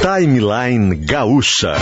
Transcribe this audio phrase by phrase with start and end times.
[0.00, 1.74] Timeline Gaúcha.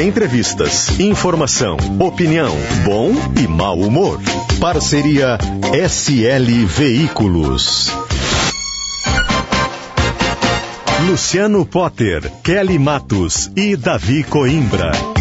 [0.00, 4.20] Entrevistas, informação, opinião, bom e mau humor.
[4.60, 5.36] Parceria
[5.72, 7.90] SL Veículos.
[11.08, 15.13] Luciano Potter, Kelly Matos e Davi Coimbra.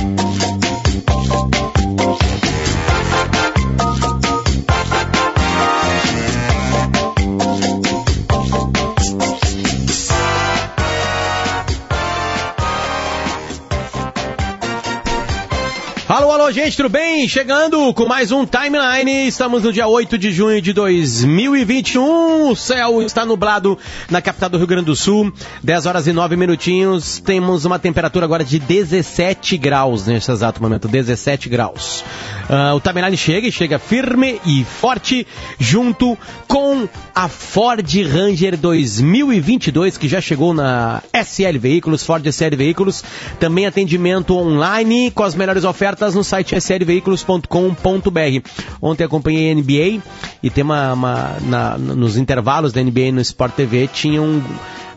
[16.44, 17.26] Alô, gente, tudo bem?
[17.26, 19.30] Chegando com mais um Timeline.
[19.30, 22.50] Estamos no dia 8 de junho de 2021.
[22.50, 23.80] O céu está nublado
[24.10, 25.32] na capital do Rio Grande do Sul.
[25.64, 27.20] 10 horas e 9 minutinhos.
[27.20, 30.90] Temos uma temperatura agora de 17 graus nesse exato momento.
[30.90, 32.04] 17 graus.
[32.50, 35.26] Uh, o Timeline chega e chega firme e forte
[35.58, 43.02] junto com a Ford Ranger 2022 que já chegou na SL Veículos, Ford SL Veículos.
[43.40, 48.50] Também atendimento online com as melhores ofertas no site slveículos.com.br.
[48.82, 50.02] Ontem acompanhei a NBA
[50.42, 54.44] e tem uma, uma na, nos intervalos da NBA no Sport TV tinham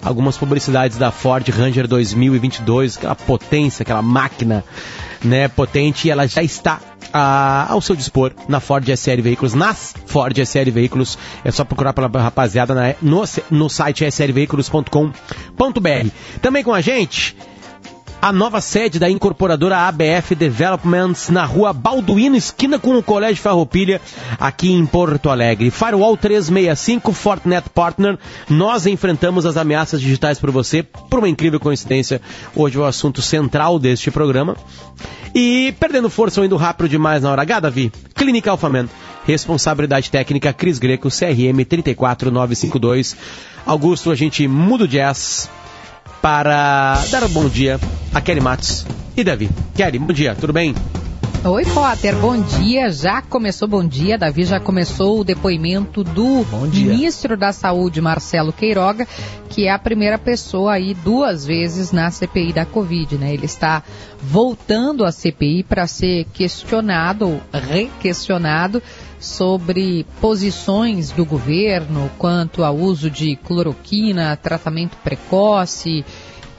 [0.03, 4.65] algumas publicidades da Ford Ranger 2022, aquela potência, aquela máquina
[5.23, 6.81] né, potente, e ela já está
[7.13, 11.19] a, ao seu dispor na Ford SL Veículos, nas Ford SL Veículos.
[11.45, 16.09] É só procurar pela rapaziada na, no, no site slveículos.com.br.
[16.41, 17.37] Também com a gente
[18.27, 24.01] a nova sede da incorporadora ABF Developments na rua Balduino, esquina com o Colégio Farroupilha,
[24.41, 25.71] aqui em Porto Alegre.
[25.71, 28.19] Firewall 365, Fortnet Partner.
[28.51, 32.21] Nós enfrentamos as ameaças digitais por você, por uma incrível coincidência.
[32.53, 34.57] Hoje é o assunto central deste programa.
[35.33, 38.89] E perdendo força ou indo rápido demais na hora H, Davi, Clínica Alphaman.
[39.25, 43.17] Responsabilidade técnica Cris Greco, CRM 34952.
[43.65, 45.49] Augusto, a gente muda o jazz
[46.21, 47.79] para dar um bom dia
[48.13, 48.87] a Kelly Matos
[49.17, 49.49] e Davi.
[49.75, 50.75] Kelly, bom dia, tudo bem?
[51.45, 52.91] Oi, Potter, bom dia.
[52.91, 54.19] Já começou bom dia.
[54.19, 59.07] Davi já começou o depoimento do ministro da Saúde, Marcelo Queiroga,
[59.49, 63.33] que é a primeira pessoa aí duas vezes na CPI da Covid, né?
[63.33, 63.81] Ele está
[64.21, 68.83] voltando à CPI para ser questionado, requestionado
[69.19, 76.05] sobre posições do governo quanto ao uso de cloroquina, tratamento precoce,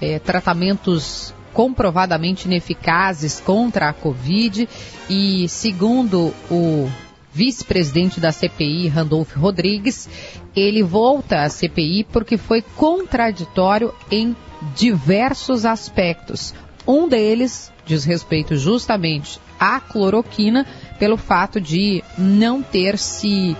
[0.01, 4.69] eh, tratamentos comprovadamente ineficazes contra a Covid
[5.09, 6.89] e, segundo o
[7.33, 10.09] vice-presidente da CPI, Randolph Rodrigues,
[10.55, 14.35] ele volta à CPI porque foi contraditório em
[14.75, 16.53] diversos aspectos.
[16.87, 20.65] Um deles diz respeito justamente à cloroquina
[20.97, 23.55] pelo fato de não ter se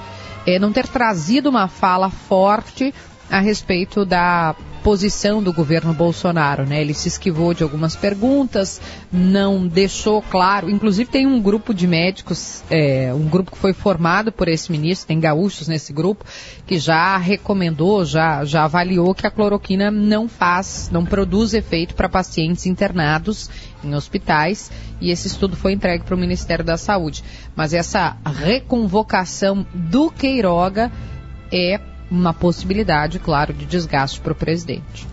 [0.46, 2.94] eh, não ter trazido uma fala forte
[3.30, 6.82] a respeito da posição do governo Bolsonaro, né?
[6.82, 8.80] Ele se esquivou de algumas perguntas,
[9.12, 10.70] não deixou claro.
[10.70, 15.08] Inclusive tem um grupo de médicos, é, um grupo que foi formado por esse ministro,
[15.08, 16.24] tem gaúchos nesse grupo,
[16.66, 22.08] que já recomendou, já, já avaliou que a cloroquina não faz, não produz efeito para
[22.08, 23.50] pacientes internados
[23.84, 27.24] em hospitais e esse estudo foi entregue para o Ministério da Saúde.
[27.56, 30.92] Mas essa reconvocação do Queiroga
[31.52, 35.08] é uma possibilidade, claro, de desgaste para o presidente.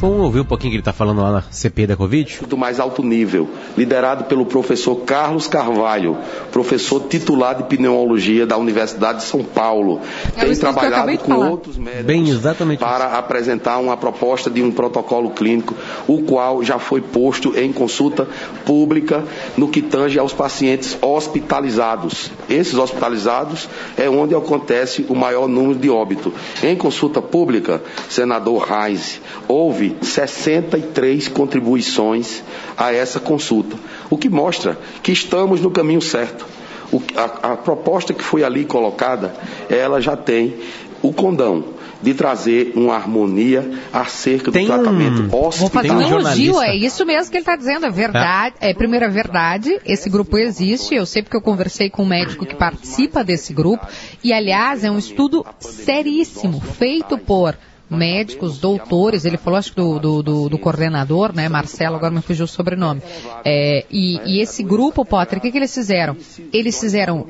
[0.00, 2.46] Vamos ouvir um pouquinho que ele está falando lá na CP da Covid?
[2.46, 6.16] Do mais alto nível, liderado pelo professor Carlos Carvalho,
[6.52, 10.00] professor titular de pneumologia da Universidade de São Paulo.
[10.36, 13.16] É Tem trabalhado com outros médicos Bem, exatamente para isso.
[13.16, 15.74] apresentar uma proposta de um protocolo clínico,
[16.06, 18.28] o qual já foi posto em consulta
[18.64, 19.24] pública
[19.56, 22.30] no que tange aos pacientes hospitalizados.
[22.48, 26.32] Esses hospitalizados é onde acontece o maior número de óbito.
[26.62, 32.42] Em consulta pública, senador Reis, houve 63 contribuições
[32.76, 33.76] a essa consulta,
[34.10, 36.46] o que mostra que estamos no caminho certo.
[36.90, 39.34] O, a, a proposta que foi ali colocada,
[39.68, 40.56] ela já tem
[41.02, 46.62] o condão de trazer uma harmonia acerca Tem do um- tratamento Vou fazer um elogio,
[46.62, 48.54] é isso mesmo que ele está dizendo, é verdade.
[48.60, 48.72] É.
[48.72, 52.54] primeiro, é verdade, esse grupo existe, eu sei porque eu conversei com um médico que
[52.54, 53.86] participa desse grupo,
[54.22, 57.56] e aliás, é um estudo seríssimo, feito por
[57.90, 62.20] médicos, doutores, ele falou acho que do, do, do- do coordenador, né, Marcelo, agora me
[62.20, 63.00] fugiu o sobrenome.
[63.44, 66.16] É, e, e esse grupo, Potter, o que, que eles fizeram?
[66.52, 67.26] Eles fizeram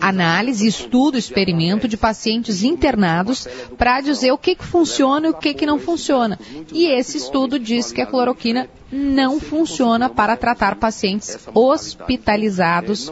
[0.00, 3.48] análise, estudo, experimento de pacientes internados
[3.78, 6.38] para dizer o que, que funciona e o que, que não funciona.
[6.72, 13.10] E esse estudo diz que a cloroquina não funciona para tratar pacientes hospitalizados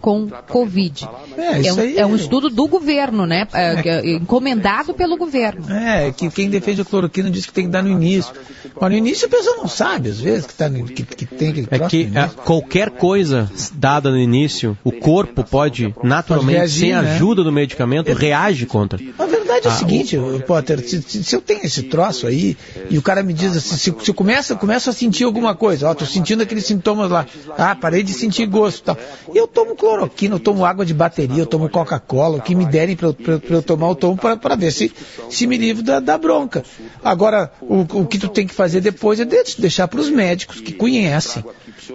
[0.00, 1.08] com Covid.
[1.38, 3.48] É, é, um, é um, estudo do governo, né?
[3.54, 5.72] É, é, encomendado pelo governo.
[5.72, 8.34] É, que quem defende a cloroquina diz que tem que dar no início.
[8.78, 11.68] Mas no início a pessoa não sabe, às vezes, que, tá, que, que tem que
[11.70, 17.02] É que é, qualquer coisa dada no início, o corpo pode, naturalmente, reagir, sem a
[17.02, 17.14] né?
[17.14, 18.98] ajuda do medicamento, reage contra.
[19.18, 20.40] A verdade é o ah, seguinte, o...
[20.40, 22.56] Potter, se, se, eu tenho esse troço aí,
[22.90, 25.88] e o cara me diz assim, se, se eu começo, começo a sentir alguma coisa,
[25.88, 27.26] ó, tô sentindo aqueles sintomas lá,
[27.56, 28.98] ah, parei de sentir gosto e tal.
[29.34, 32.66] E eu tomo cloroquina, eu tomo água de bateria, eu tomo Coca-Cola, o que me
[32.66, 33.16] derem para eu,
[33.50, 34.92] eu, tomar, eu tomo para ver se,
[35.30, 36.64] se me livro da, da bronca.
[37.02, 40.72] Agora, o, o que tu tem que fazer depois é deixar para os médicos que
[40.72, 41.44] conhecem,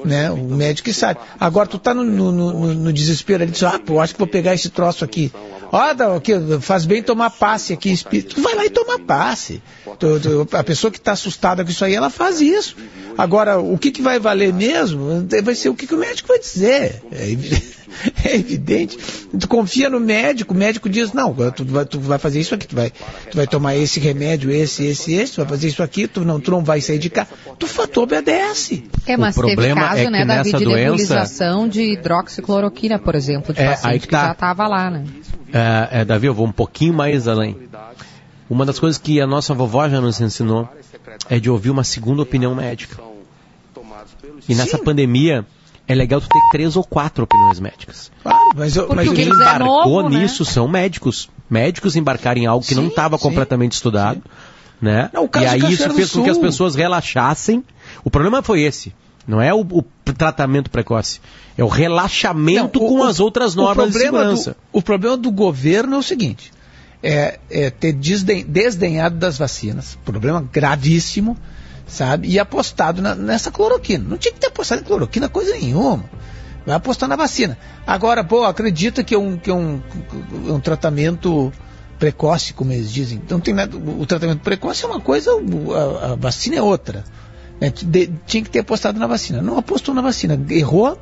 [0.05, 0.31] né?
[0.31, 1.19] O médico que sabe.
[1.39, 4.27] Agora, tu tá no, no, no, no desespero ali, diz, ah, pô, acho que vou
[4.27, 5.31] pegar esse troço aqui.
[5.71, 8.35] Ó, oh, faz bem tomar passe aqui, espírito.
[8.35, 9.61] Tu vai lá e toma passe.
[10.53, 12.75] A pessoa que está assustada com isso aí, ela faz isso.
[13.17, 16.39] Agora, o que, que vai valer mesmo vai ser o que, que o médico vai
[16.39, 17.01] dizer.
[18.23, 18.97] É evidente.
[19.39, 22.67] Tu confia no médico, o médico diz, não, tu vai, tu vai fazer isso aqui,
[22.67, 22.91] tu vai,
[23.29, 26.39] tu vai tomar esse remédio, esse, esse, esse, tu vai fazer isso aqui, tu não,
[26.39, 27.29] tu não vai sair de casa.
[27.57, 28.85] Tu, tu obedece.
[29.05, 30.83] É, mas o teve caso, é né, Davi, de doença...
[30.83, 34.19] nebulização de hidroxicloroquina, por exemplo, de é, paciente que, tá.
[34.19, 35.05] que já estava lá, né?
[35.53, 37.55] É, é, Davi, eu vou um pouquinho mais além.
[38.49, 40.67] Uma das coisas que a nossa vovó já nos ensinou
[41.29, 42.97] é de ouvir uma segunda opinião médica.
[44.47, 44.83] E nessa Sim.
[44.83, 45.45] pandemia,
[45.87, 48.11] é legal tu ter três ou quatro opiniões médicas.
[48.21, 50.19] Claro, mas, eu, mas quem embarcou é novo, né?
[50.19, 50.49] nisso né?
[50.51, 51.29] são médicos.
[51.49, 54.21] Médicos embarcarem em algo que sim, não estava completamente estudado.
[54.81, 55.09] Né?
[55.13, 57.63] Não, e aí isso fez com que as pessoas relaxassem.
[58.03, 58.93] O problema foi esse.
[59.25, 61.19] Não é o, o tratamento precoce.
[61.57, 64.51] É o relaxamento não, o, com as outras normas de segurança.
[64.51, 66.51] Do, o problema do governo é o seguinte.
[67.01, 69.97] É, é ter desden, desdenhado das vacinas.
[70.03, 71.37] Problema gravíssimo
[71.87, 72.27] sabe?
[72.27, 74.03] E apostado na, nessa cloroquina.
[74.07, 76.03] Não tinha que ter apostado em cloroquina coisa nenhuma.
[76.65, 77.57] Vai apostar na vacina.
[77.85, 79.81] Agora, pô, acredita que é um, que é um,
[80.47, 81.51] um tratamento
[81.97, 83.19] precoce, como eles dizem.
[83.23, 87.03] Então tem nada, o tratamento precoce é uma coisa, a, a vacina é outra.
[87.59, 87.71] Né?
[87.71, 89.41] De, tinha que ter apostado na vacina.
[89.41, 90.99] Não apostou na vacina, errou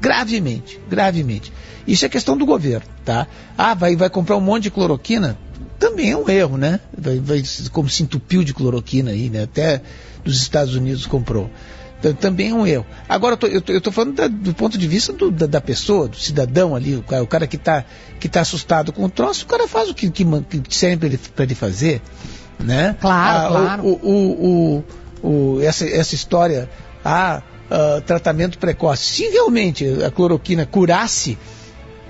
[0.00, 1.52] gravemente, gravemente.
[1.86, 3.26] Isso é questão do governo, tá?
[3.56, 5.36] Ah, vai, vai comprar um monte de cloroquina?
[5.80, 6.78] Também é um erro, né?
[6.96, 7.42] Vai, vai,
[7.72, 9.44] como se entupiu de cloroquina aí, né?
[9.44, 9.80] Até
[10.22, 11.50] dos Estados Unidos comprou.
[11.98, 12.86] Então, também é um erro.
[13.08, 16.76] Agora, eu estou falando da, do ponto de vista do, da, da, pessoa, do cidadão
[16.76, 17.84] ali, o cara, o cara que está
[18.18, 21.06] que tá assustado com o troço, o cara faz o que, que, que serve para
[21.08, 22.02] ele, ele, fazer.
[22.58, 22.94] Né?
[23.00, 23.82] Claro, ah, claro.
[23.86, 24.84] O, o,
[25.22, 26.68] o, o, essa, essa história,
[27.02, 29.04] ah, uh, tratamento precoce.
[29.04, 31.38] Se realmente a cloroquina curasse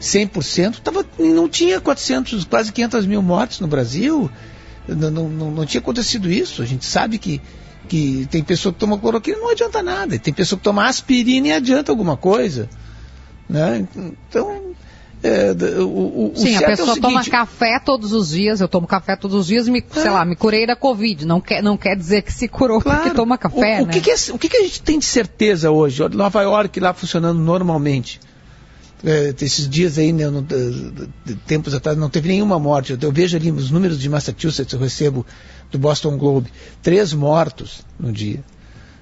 [0.00, 4.30] 100%, tava, não tinha 400, quase 500 mil mortes no Brasil.
[4.88, 6.62] Não, não, não, tinha acontecido isso.
[6.62, 7.40] A gente sabe que,
[7.86, 10.18] que tem pessoa que toma cloroquina e não adianta nada.
[10.18, 12.68] Tem pessoa que toma aspirina e adianta alguma coisa.
[13.46, 13.86] Né?
[14.28, 14.74] Então,
[15.22, 15.52] é,
[15.82, 17.00] o, o, Sim, a é pessoa é seguinte...
[17.00, 20.00] toma café todos os dias, eu tomo café todos os dias e me, é.
[20.00, 21.26] sei lá, me curei da Covid.
[21.26, 23.00] Não quer, não quer dizer que se curou claro.
[23.02, 23.92] porque toma café, o, né?
[23.92, 26.02] Que que é, o que, que a gente tem de certeza hoje?
[26.08, 28.18] Nova York lá funcionando normalmente
[29.04, 30.46] é, esses dias aí, né, não,
[31.46, 32.92] tempos atrás, não teve nenhuma morte.
[32.92, 35.26] Eu, eu, vejo ali os números de Massachusetts, eu recebo
[35.70, 36.50] do Boston Globe,
[36.82, 38.42] três mortos no dia,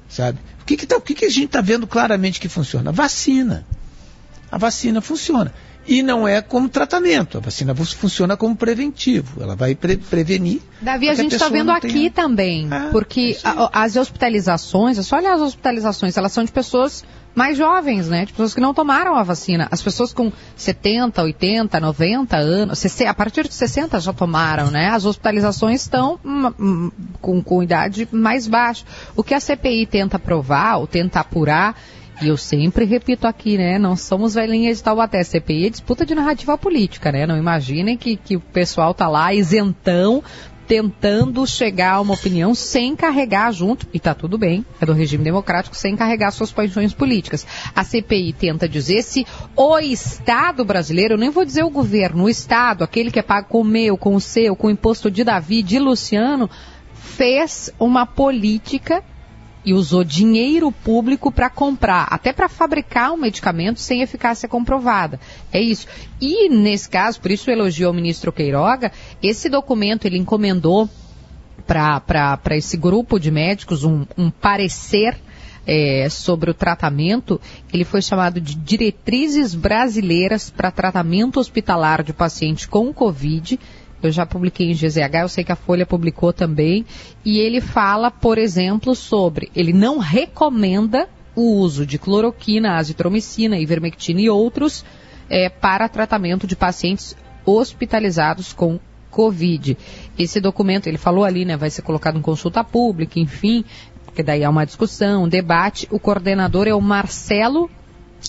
[0.09, 0.39] sabe?
[0.61, 2.91] O que, que, tá, o que, que a gente está vendo claramente que funciona?
[2.91, 3.67] A vacina.
[4.51, 5.53] A vacina funciona.
[5.89, 7.39] E não é como tratamento.
[7.39, 9.43] A vacina funciona como preventivo.
[9.43, 10.61] Ela vai pre prevenir.
[10.83, 12.11] Davi, a gente está vendo aqui tenha...
[12.11, 12.69] também.
[12.71, 17.03] Ah, porque a, as hospitalizações, é só olhar as hospitalizações, elas são de pessoas
[17.35, 18.27] mais jovens, né?
[18.27, 19.67] De pessoas que não tomaram a vacina.
[19.71, 24.89] As pessoas com 70, 80, 90 anos, a partir de 60 já tomaram, né?
[24.89, 26.19] As hospitalizações estão
[27.21, 28.85] com, com idade mais baixa.
[29.17, 31.77] O que a CPI tenta provar, ou tenta apurar,
[32.21, 33.79] e eu sempre repito aqui, né?
[33.79, 35.23] Não somos velhinhas de Taubaté.
[35.23, 37.27] CPI é disputa de narrativa política, né?
[37.27, 40.23] Não imaginem que, que o pessoal tá lá isentão
[40.69, 45.25] tentando chegar a uma opinião sem carregar junto, e está tudo bem, é do regime
[45.25, 47.47] democrático, sem carregar suas paixões políticas.
[47.75, 52.29] A CPI tenta dizer se o Estado brasileiro, eu nem vou dizer o governo, o
[52.29, 55.25] Estado, aquele que é pago com o meu, com o seu, com o imposto de
[55.25, 56.51] Davi, de Luciano,
[56.93, 59.03] fez uma política
[59.65, 65.21] e usou dinheiro público para comprar, até para fabricar um medicamento sem eficácia comprovada.
[65.53, 65.87] É isso.
[66.21, 70.89] E nesse caso, por isso elogiou o ministro Queiroga, esse documento ele encomendou
[71.67, 75.19] para esse grupo de médicos um, um parecer
[75.69, 77.39] é, sobre o tratamento,
[77.71, 83.61] ele foi chamado de Diretrizes Brasileiras para Tratamento Hospitalar de Paciente com Covid.
[84.03, 86.87] Eu já publiquei em GZH, eu sei que a Folha publicou também.
[87.25, 89.51] E ele fala, por exemplo, sobre.
[89.55, 94.85] Ele não recomenda o uso de cloroquina, azitromicina, ivermectina e outros
[95.31, 98.79] é, para tratamento de pacientes hospitalizados com
[99.11, 99.77] Covid.
[100.19, 103.65] Esse documento, ele falou ali, né, vai ser colocado em consulta pública, enfim,
[104.05, 105.89] porque daí há uma discussão, um debate.
[105.91, 107.71] O coordenador é o Marcelo,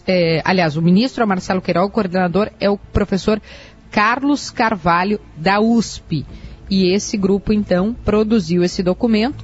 [0.07, 3.41] é, aliás, o ministro é o Marcelo Queiroga, o coordenador é o professor
[3.91, 6.25] Carlos Carvalho, da USP.
[6.69, 9.43] E esse grupo, então, produziu esse documento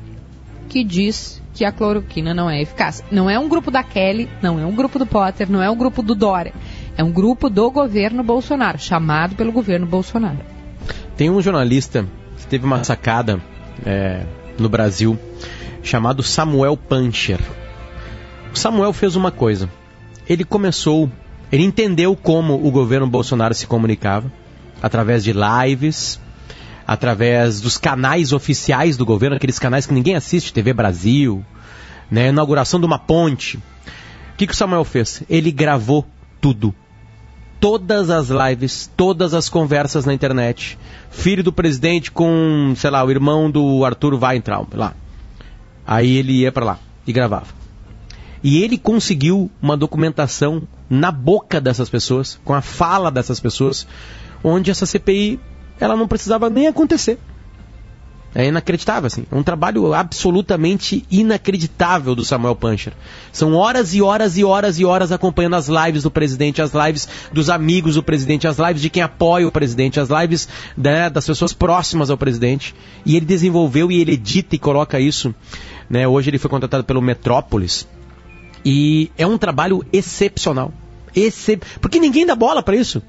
[0.69, 3.03] que diz que a cloroquina não é eficaz.
[3.09, 5.75] Não é um grupo da Kelly, não é um grupo do Potter, não é um
[5.75, 6.53] grupo do Dória.
[6.97, 10.39] É um grupo do governo Bolsonaro, chamado pelo governo Bolsonaro.
[11.15, 12.05] Tem um jornalista
[12.37, 13.41] que teve uma sacada
[13.85, 14.25] é,
[14.59, 15.17] no Brasil
[15.81, 17.39] chamado Samuel Pancher.
[18.53, 19.69] O Samuel fez uma coisa.
[20.27, 21.09] Ele começou,
[21.55, 24.29] ele entendeu como o governo Bolsonaro se comunicava
[24.81, 26.19] através de lives,
[26.85, 31.45] através dos canais oficiais do governo, aqueles canais que ninguém assiste, TV Brasil,
[32.11, 33.55] né, inauguração de uma ponte.
[33.55, 33.61] O
[34.35, 35.23] que, que o Samuel fez?
[35.29, 36.05] Ele gravou
[36.41, 36.75] tudo.
[37.57, 40.77] Todas as lives, todas as conversas na internet.
[41.09, 44.93] Filho do presidente com, sei lá, o irmão do Arthur Weintraub, lá.
[45.87, 47.47] Aí ele ia para lá e gravava.
[48.43, 53.87] E ele conseguiu uma documentação na boca dessas pessoas, com a fala dessas pessoas,
[54.43, 55.39] onde essa CPI
[55.79, 57.19] ela não precisava nem acontecer.
[58.37, 59.23] É inacreditável, assim.
[59.31, 62.91] É um trabalho absolutamente inacreditável do Samuel Pancher.
[63.31, 67.07] São horas e horas e horas e horas acompanhando as lives do presidente, as lives
[67.31, 71.25] dos amigos do presidente, as lives de quem apoia o presidente, as lives né, das
[71.25, 72.75] pessoas próximas ao presidente.
[73.05, 75.33] E ele desenvolveu e ele edita e coloca isso.
[75.89, 76.05] Né?
[76.05, 77.87] Hoje ele foi contratado pelo Metrópolis.
[78.65, 80.73] E é um trabalho excepcional.
[81.15, 81.63] Excep...
[81.79, 83.01] Porque ninguém dá bola para isso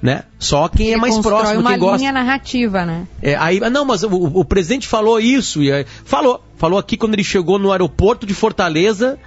[0.00, 0.24] né?
[0.38, 1.98] Só quem é mais próximo, uma quem gosta.
[1.98, 3.06] linha narrativa, né?
[3.22, 7.14] É, aí, não, mas o, o presidente falou isso e aí, falou, falou aqui quando
[7.14, 9.18] ele chegou no aeroporto de Fortaleza,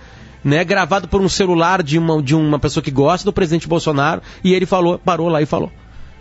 [0.44, 4.22] né, gravado por um celular de uma, de uma pessoa que gosta do presidente Bolsonaro
[4.44, 5.72] e ele falou, parou lá e falou.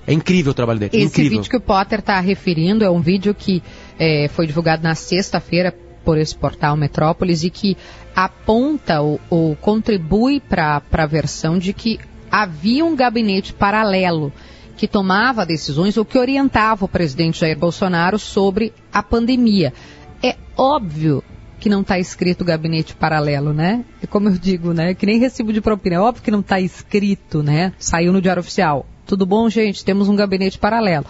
[0.06, 0.96] É incrível o trabalho dele.
[0.96, 1.38] Esse incrível.
[1.38, 3.62] vídeo que o Potter está referindo é um vídeo que
[3.98, 7.76] é, foi divulgado na sexta-feira por esse portal Metrópolis e que
[8.24, 14.32] aponta ou, ou contribui para a versão de que havia um gabinete paralelo
[14.76, 19.72] que tomava decisões ou que orientava o presidente Jair Bolsonaro sobre a pandemia.
[20.20, 21.22] É óbvio
[21.60, 23.84] que não está escrito gabinete paralelo, né?
[24.02, 24.94] É como eu digo, né?
[24.94, 25.94] Que nem recibo de propina.
[25.94, 27.72] É óbvio que não está escrito, né?
[27.78, 28.84] Saiu no Diário Oficial.
[29.06, 29.84] Tudo bom, gente?
[29.84, 31.06] Temos um gabinete paralelo.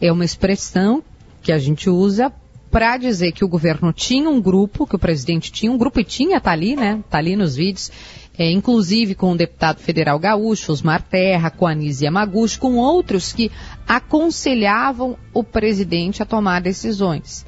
[0.00, 1.02] É uma expressão
[1.42, 2.32] que a gente usa
[2.74, 6.04] para dizer que o governo tinha um grupo, que o presidente tinha um grupo e
[6.04, 7.04] tinha, tá ali, né?
[7.08, 7.92] Tá ali nos vídeos
[8.36, 13.48] é, inclusive com o deputado federal gaúcho, Osmar Terra, com Anísia Yamaguchi, com outros que
[13.86, 17.46] aconselhavam o presidente a tomar decisões.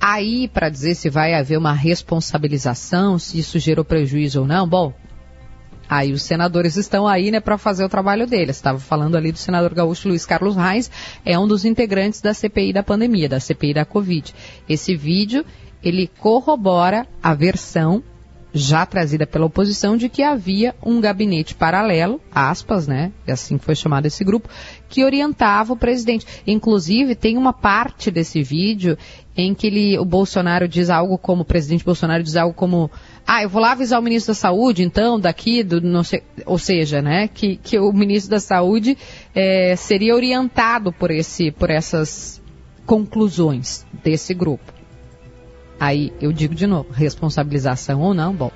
[0.00, 4.94] Aí, para dizer se vai haver uma responsabilização, se isso gerou prejuízo ou não, bom,
[5.88, 8.56] aí os senadores estão aí, né, para fazer o trabalho deles.
[8.56, 10.90] Estava falando ali do senador gaúcho Luiz Carlos Reis,
[11.24, 14.34] é um dos integrantes da CPI da pandemia, da CPI da Covid.
[14.68, 15.44] Esse vídeo,
[15.82, 18.02] ele corrobora a versão
[18.52, 23.12] já trazida pela oposição de que havia um gabinete paralelo, aspas, né?
[23.26, 24.48] Assim foi chamado esse grupo,
[24.88, 26.26] que orientava o presidente.
[26.46, 28.96] Inclusive, tem uma parte desse vídeo
[29.36, 32.90] em que ele, o Bolsonaro diz algo como, o presidente Bolsonaro diz algo como,
[33.30, 36.58] ah, eu vou lá avisar o ministro da Saúde, então, daqui, do, não sei, ou
[36.58, 38.96] seja, né, que, que o ministro da Saúde
[39.34, 42.40] é, seria orientado por esse, por essas
[42.86, 44.72] conclusões desse grupo.
[45.78, 48.50] Aí eu digo de novo, responsabilização ou não, bom.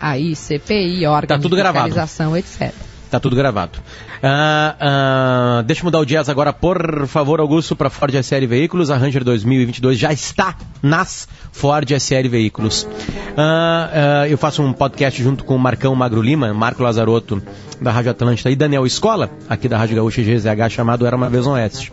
[0.00, 2.38] Aí CPI, órgão tá tudo de fiscalização, gravado.
[2.38, 2.74] etc.
[3.10, 3.78] Tá tudo gravado.
[4.26, 8.90] Uh, uh, deixa eu mudar o jazz agora, por favor, Augusto, para Ford SL Veículos.
[8.90, 12.82] A Ranger 2022 já está nas Ford SL Veículos.
[12.82, 17.40] Uh, eu faço um podcast junto com o Marcão Magro Lima, Marco Lazarotto,
[17.80, 21.46] da Rádio Atlântida, e Daniel Escola, aqui da Rádio Gaúcha GZH, chamado Era Uma Vez
[21.46, 21.92] Oeste.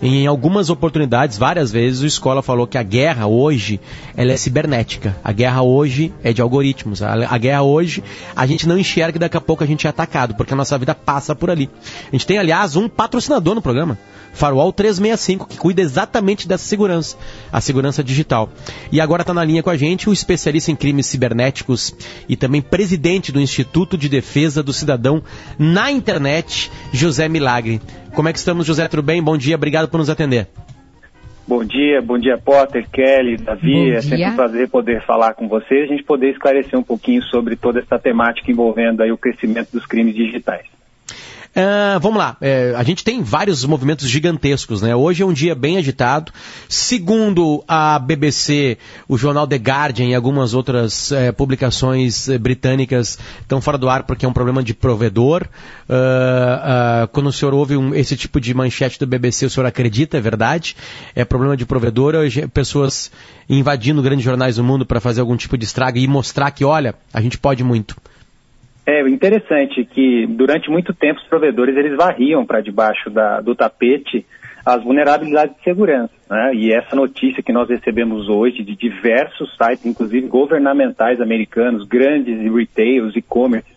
[0.00, 3.80] Em algumas oportunidades, várias vezes, o Escola falou que a guerra hoje
[4.16, 5.16] ela é cibernética.
[5.24, 7.02] A guerra hoje é de algoritmos.
[7.02, 8.04] A, a guerra hoje
[8.34, 10.76] a gente não enxerga e daqui a pouco a gente é atacado, porque a nossa
[10.76, 11.65] vida passa por ali.
[12.08, 13.98] A gente tem, aliás, um patrocinador no programa.
[14.36, 17.16] Firewall 365, que cuida exatamente dessa segurança,
[17.50, 18.50] a segurança digital.
[18.92, 21.96] E agora está na linha com a gente o especialista em crimes cibernéticos
[22.28, 25.22] e também presidente do Instituto de Defesa do Cidadão
[25.58, 27.80] na internet, José Milagre.
[28.14, 28.86] Como é que estamos, José?
[28.88, 29.22] Tudo bem?
[29.22, 30.48] Bom dia, obrigado por nos atender.
[31.48, 33.72] Bom dia, bom dia Potter, Kelly, Davi.
[33.72, 37.22] Bom é sempre um prazer poder falar com vocês, a gente poder esclarecer um pouquinho
[37.22, 40.75] sobre toda essa temática envolvendo aí o crescimento dos crimes digitais.
[41.58, 44.94] Ah, vamos lá, É, a gente tem vários movimentos gigantescos, né?
[44.94, 46.30] Hoje é um dia bem agitado.
[46.68, 48.76] Segundo a BBC,
[49.08, 54.02] o jornal The Guardian e algumas outras eh, publicações eh, britânicas estão fora do ar
[54.02, 55.46] porque é um problema de provedor.
[55.88, 59.64] Ah, ah, quando o senhor ouve um- esse tipo de manchete do BBC, o senhor
[59.66, 60.76] acredita, é verdade?
[61.14, 63.10] É problema de provedor, hoje, pessoas
[63.48, 66.94] invadindo grandes jornais do mundo para fazer algum tipo de estrago e mostrar que, olha,
[67.14, 67.96] a gente pode muito.
[68.86, 74.24] É interessante que durante muito tempo os provedores eles varriam para debaixo da- do tapete
[74.64, 76.12] as vulnerabilidades de segurança.
[76.30, 76.54] Né?
[76.54, 83.16] E essa notícia que nós recebemos hoje de diversos sites, inclusive governamentais americanos, grandes retails,
[83.16, 83.68] e-commerce,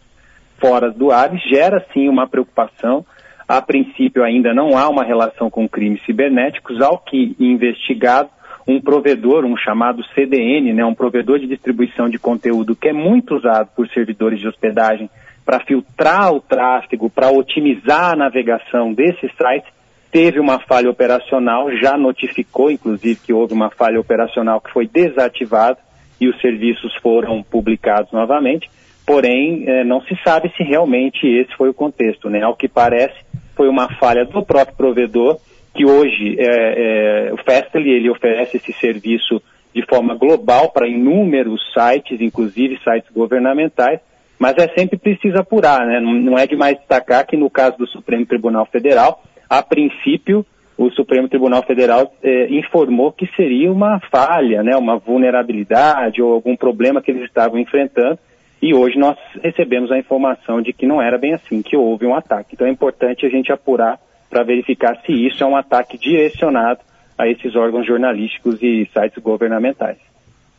[0.60, 3.04] fora do ar, gera sim uma preocupação.
[3.48, 8.30] A princípio ainda não há uma relação com crimes cibernéticos, ao que investigado
[8.68, 13.36] um provedor, um chamado CDN, né, um provedor de distribuição de conteúdo que é muito
[13.36, 15.10] usado por servidores de hospedagem
[15.46, 19.72] para filtrar o tráfego, para otimizar a navegação desses sites,
[20.12, 25.78] teve uma falha operacional, já notificou, inclusive, que houve uma falha operacional que foi desativada
[26.20, 28.70] e os serviços foram publicados novamente.
[29.06, 32.30] Porém, eh, não se sabe se realmente esse foi o contexto.
[32.30, 32.44] Né?
[32.44, 33.16] Ao que parece,
[33.56, 35.40] foi uma falha do próprio provedor,
[35.74, 39.42] que hoje eh, eh, o Fastly ele oferece esse serviço
[39.74, 44.00] de forma global para inúmeros sites, inclusive sites governamentais,
[44.38, 46.00] mas é sempre preciso apurar, né?
[46.00, 50.46] Não, não é demais destacar que no caso do Supremo Tribunal Federal, a princípio,
[50.78, 54.76] o Supremo Tribunal Federal eh, informou que seria uma falha, né?
[54.76, 58.18] Uma vulnerabilidade ou algum problema que eles estavam enfrentando.
[58.62, 62.16] E hoje nós recebemos a informação de que não era bem assim, que houve um
[62.16, 62.52] ataque.
[62.54, 66.80] Então é importante a gente apurar para verificar se isso é um ataque direcionado
[67.18, 69.98] a esses órgãos jornalísticos e sites governamentais.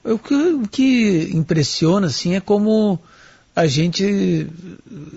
[0.05, 2.99] O que, o que impressiona assim é como
[3.55, 4.47] a gente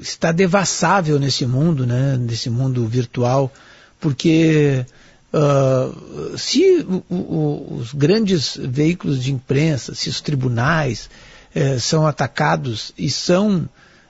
[0.01, 2.17] está devassável nesse mundo, né?
[2.17, 3.51] Nesse mundo virtual,
[3.99, 4.85] porque
[5.33, 5.89] ah,
[6.37, 11.09] se o- o- os grandes veículos de imprensa, se os tribunais
[11.55, 13.67] eh, são atacados e são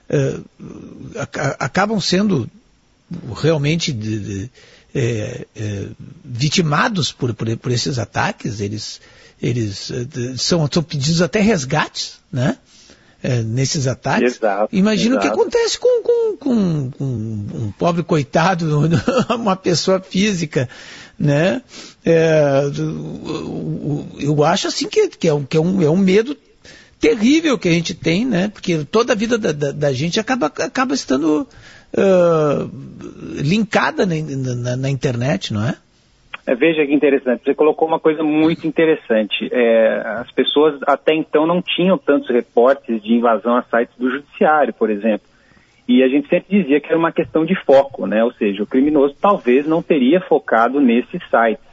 [0.08, 0.38] eh,
[1.18, 2.48] aca- acabam sendo
[3.34, 4.50] realmente de- de-
[4.94, 5.86] é, é,
[6.24, 9.00] vitimados por, por, por esses ataques, eles,
[9.42, 12.58] eles é, são, são pedidos até resgates, né?
[13.22, 14.36] É, nesses ataques.
[14.36, 15.40] Exato, Imagina o que exato.
[15.40, 18.82] acontece com, com, com, com um pobre coitado,
[19.34, 20.68] uma pessoa física,
[21.18, 21.62] né?
[22.04, 22.64] É,
[24.20, 26.36] eu acho assim que, que, é, um, que é, um, é um medo
[27.00, 28.48] terrível que a gente tem, né?
[28.48, 31.46] Porque toda a vida da, da, da gente acaba, acaba estando
[33.42, 35.76] linkada na, na- na internet, não é?
[36.46, 39.48] É, veja que interessante, você colocou uma coisa muito interessante.
[39.50, 44.74] É, as pessoas até então não tinham tantos reportes de invasão a sites do judiciário,
[44.74, 45.26] por exemplo.
[45.88, 48.22] E a gente sempre dizia que era uma questão de foco, né?
[48.24, 51.64] Ou seja, o criminoso talvez não teria focado nesses sites.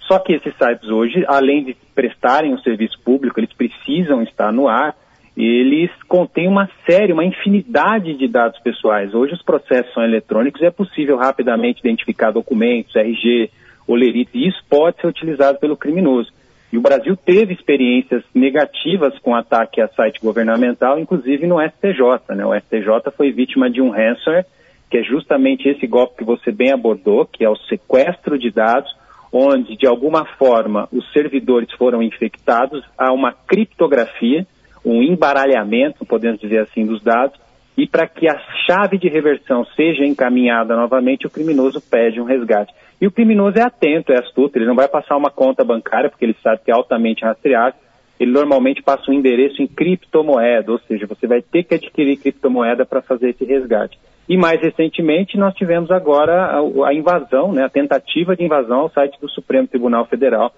[0.00, 4.68] Só que esses sites hoje, além de prestarem um serviço público, eles precisam estar no
[4.68, 4.94] ar,
[5.36, 9.14] eles contêm uma série, uma infinidade de dados pessoais.
[9.14, 13.50] Hoje os processos são eletrônicos e é possível rapidamente identificar documentos, RG,
[13.86, 16.32] olerite, e isso pode ser utilizado pelo criminoso.
[16.72, 22.34] E o Brasil teve experiências negativas com ataque a site governamental, inclusive no STJ.
[22.34, 22.44] Né?
[22.44, 24.46] O STJ foi vítima de um ransomware,
[24.90, 28.92] que é justamente esse golpe que você bem abordou, que é o sequestro de dados,
[29.32, 34.46] onde de alguma forma os servidores foram infectados, há uma criptografia,
[34.84, 37.38] um embaralhamento, podemos dizer assim, dos dados,
[37.76, 42.72] e para que a chave de reversão seja encaminhada novamente, o criminoso pede um resgate.
[43.00, 46.24] E o criminoso é atento, é astuto, ele não vai passar uma conta bancária, porque
[46.24, 47.74] ele sabe que é altamente rastreável,
[48.18, 52.86] ele normalmente passa um endereço em criptomoeda, ou seja, você vai ter que adquirir criptomoeda
[52.86, 53.98] para fazer esse resgate.
[54.28, 58.90] E mais recentemente nós tivemos agora a, a invasão, né, a tentativa de invasão ao
[58.90, 60.52] site do Supremo Tribunal Federal,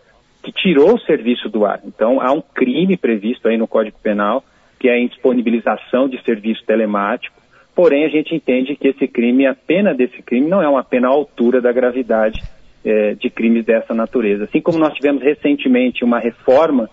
[0.47, 1.81] que tirou o serviço do ar.
[1.85, 4.45] Então há um crime previsto aí no Código Penal,
[4.79, 7.35] que é a indisponibilização de serviço telemático.
[7.75, 11.09] Porém, a gente entende que esse crime, a pena desse crime, não é uma pena
[11.09, 12.41] à altura da gravidade
[12.85, 14.45] eh, de crimes dessa natureza.
[14.45, 16.89] Assim como nós tivemos recentemente uma reforma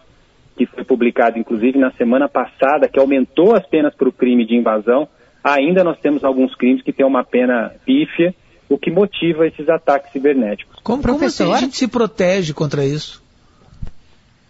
[0.58, 4.56] que foi publicada, inclusive, na semana passada, que aumentou as penas para o crime de
[4.56, 5.08] invasão,
[5.44, 8.34] ainda nós temos alguns crimes que têm uma pena pífia,
[8.68, 10.80] o que motiva esses ataques cibernéticos.
[10.84, 11.56] Como, como assim Professor?
[11.56, 13.23] a gente se protege contra isso?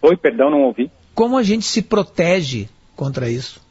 [0.06, 0.90] Oi, perdão, não ouvi.
[1.14, 3.64] Como a gente se protege contra isso?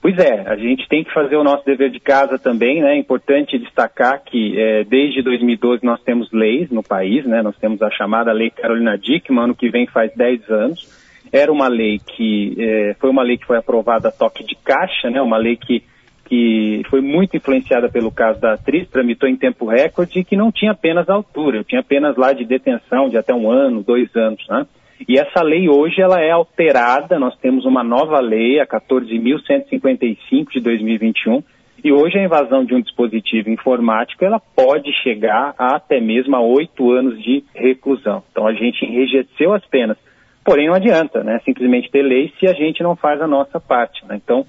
[0.00, 2.96] Pois é, a gente tem que fazer o nosso dever de casa também, né?
[2.96, 7.40] É importante destacar que é, desde 2012 nós temos leis no país, né?
[7.40, 10.88] Nós temos a chamada Lei Carolina Dickmann, ano que vem faz 10 anos.
[11.30, 15.08] Era uma lei que é, foi uma lei que foi aprovada a toque de caixa,
[15.08, 15.22] né?
[15.22, 15.84] Uma lei que
[16.24, 20.50] que foi muito influenciada pelo caso da atriz, tramitou em tempo recorde e que não
[20.50, 24.42] tinha penas à altura, tinha penas lá de detenção de até um ano, dois anos,
[24.48, 24.66] né?
[25.08, 30.60] E essa lei hoje ela é alterada, nós temos uma nova lei, a 14.155 de
[30.60, 31.42] 2021,
[31.84, 36.40] e hoje a invasão de um dispositivo informático ela pode chegar a até mesmo a
[36.40, 38.22] oito anos de reclusão.
[38.30, 39.96] Então a gente enrijeceu as penas,
[40.44, 41.40] porém não adianta, né?
[41.44, 44.06] Simplesmente ter lei se a gente não faz a nossa parte.
[44.06, 44.20] Né?
[44.22, 44.46] Então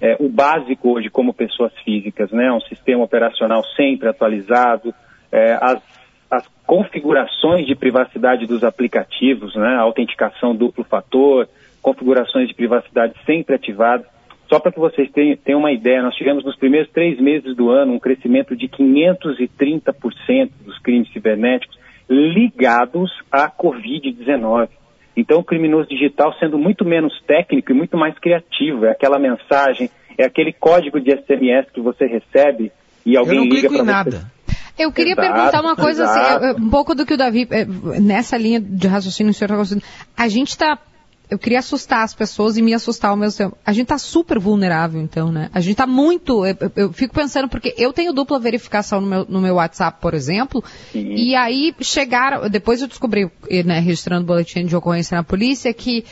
[0.00, 2.52] é, o básico hoje como pessoas físicas, né?
[2.52, 4.94] Um sistema operacional sempre atualizado,
[5.32, 5.80] é, as
[6.30, 11.48] as configurações de privacidade dos aplicativos, né, autenticação duplo fator,
[11.82, 14.06] configurações de privacidade sempre ativadas.
[14.48, 17.94] Só para que vocês tenham, uma ideia, nós tivemos nos primeiros três meses do ano
[17.94, 24.68] um crescimento de 530% dos crimes cibernéticos ligados à Covid-19.
[25.16, 28.84] Então, o criminoso digital sendo muito menos técnico e muito mais criativo.
[28.84, 32.72] É aquela mensagem, é aquele código de SMS que você recebe
[33.06, 33.84] e alguém liga para você.
[33.84, 34.34] nada.
[34.78, 36.44] Eu queria exato, perguntar uma coisa assim, exato.
[36.44, 37.64] assim, um pouco do que o Davi, é,
[38.00, 39.76] nessa linha de raciocínio, o senhor está
[40.16, 40.78] A gente está
[41.30, 43.58] eu queria assustar as pessoas e me assustar ao mesmo tempo.
[43.64, 45.50] A gente tá super vulnerável, então, né?
[45.54, 46.44] A gente tá muito.
[46.44, 50.12] Eu, eu fico pensando, porque eu tenho dupla verificação no meu, no meu WhatsApp, por
[50.12, 51.14] exemplo, Sim.
[51.14, 52.48] e aí chegaram.
[52.48, 53.30] Depois eu descobri,
[53.64, 56.04] né, registrando boletim de ocorrência na polícia, que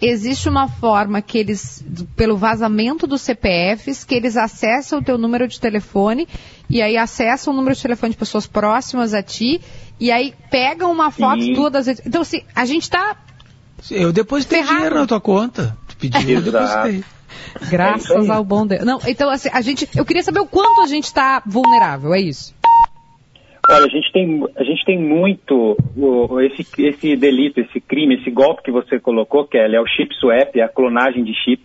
[0.00, 5.48] existe uma forma que eles, pelo vazamento dos CPFs, que eles acessam o teu número
[5.48, 6.28] de telefone
[6.70, 9.60] e aí acessam o número de telefone de pessoas próximas a ti
[9.98, 11.52] e aí pegam uma foto Sim.
[11.52, 12.06] tua das vezes.
[12.06, 13.16] Então, assim, a gente tá
[13.90, 14.76] eu depositei Ferrado.
[14.76, 15.76] dinheiro na tua conta.
[15.88, 17.02] Tu pediu, eu depositei.
[17.70, 18.84] Graças é ao bom Deus.
[18.84, 22.20] Não, então assim, a gente, eu queria saber o quanto a gente está vulnerável, é
[22.20, 22.54] isso?
[23.68, 28.30] Olha, a gente tem, a gente tem muito o, esse, esse delito, esse crime, esse
[28.30, 31.62] golpe que você colocou, Kelly, é o chip swap, é a clonagem de chip.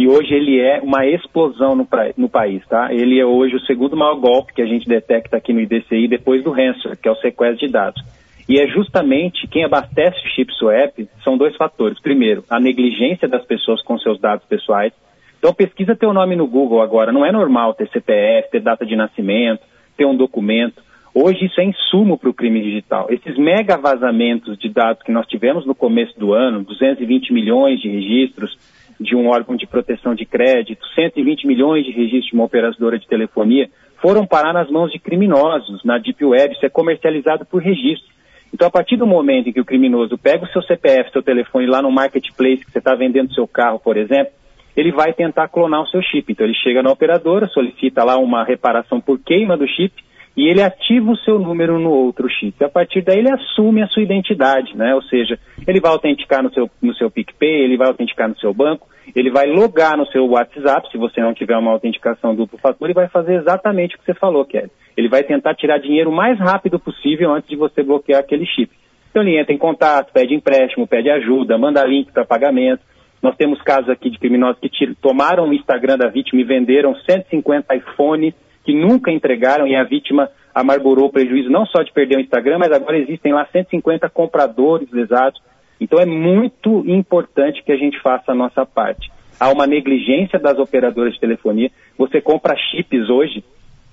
[0.00, 1.86] E hoje ele é uma explosão no,
[2.16, 2.88] no país, tá?
[2.90, 6.42] Ele é hoje o segundo maior golpe que a gente detecta aqui no IDCI depois
[6.42, 8.02] do ransomware, que é o sequestro de dados.
[8.48, 12.00] E é justamente quem abastece o chip swap são dois fatores.
[12.00, 14.94] Primeiro, a negligência das pessoas com seus dados pessoais.
[15.38, 17.12] Então pesquisa teu nome no Google agora.
[17.12, 19.60] Não é normal ter CPF, ter data de nascimento,
[19.98, 20.82] ter um documento.
[21.14, 23.08] Hoje isso é insumo para o crime digital.
[23.10, 27.90] Esses mega vazamentos de dados que nós tivemos no começo do ano, 220 milhões de
[27.90, 28.56] registros
[29.00, 33.08] de um órgão de proteção de crédito, 120 milhões de registros de uma operadora de
[33.08, 36.54] telefonia, foram parar nas mãos de criminosos na Deep Web.
[36.54, 38.10] Isso é comercializado por registro.
[38.52, 41.66] Então, a partir do momento em que o criminoso pega o seu CPF, seu telefone
[41.66, 44.32] lá no marketplace que você está vendendo seu carro, por exemplo,
[44.76, 46.30] ele vai tentar clonar o seu chip.
[46.30, 49.94] Então, ele chega na operadora, solicita lá uma reparação por queima do chip
[50.36, 52.62] e ele ativa o seu número no outro chip.
[52.64, 54.94] A partir daí, ele assume a sua identidade, né?
[54.94, 58.54] Ou seja, ele vai autenticar no seu, no seu PicPay, ele vai autenticar no seu
[58.54, 62.88] banco, ele vai logar no seu WhatsApp, se você não tiver uma autenticação duplo fator,
[62.90, 64.70] e vai fazer exatamente o que você falou, Kelly.
[64.96, 68.70] Ele vai tentar tirar dinheiro o mais rápido possível antes de você bloquear aquele chip.
[69.10, 72.82] Então ele entra em contato, pede empréstimo, pede ajuda, manda link para pagamento.
[73.22, 77.74] Nós temos casos aqui de criminosos que tomaram o Instagram da vítima e venderam 150
[77.74, 82.20] iPhones que nunca entregaram e a vítima amargurou o prejuízo não só de perder o
[82.20, 85.40] Instagram, mas agora existem lá 150 compradores lesados
[85.80, 89.10] então é muito importante que a gente faça a nossa parte.
[89.38, 91.70] Há uma negligência das operadoras de telefonia.
[91.96, 93.42] Você compra chips hoje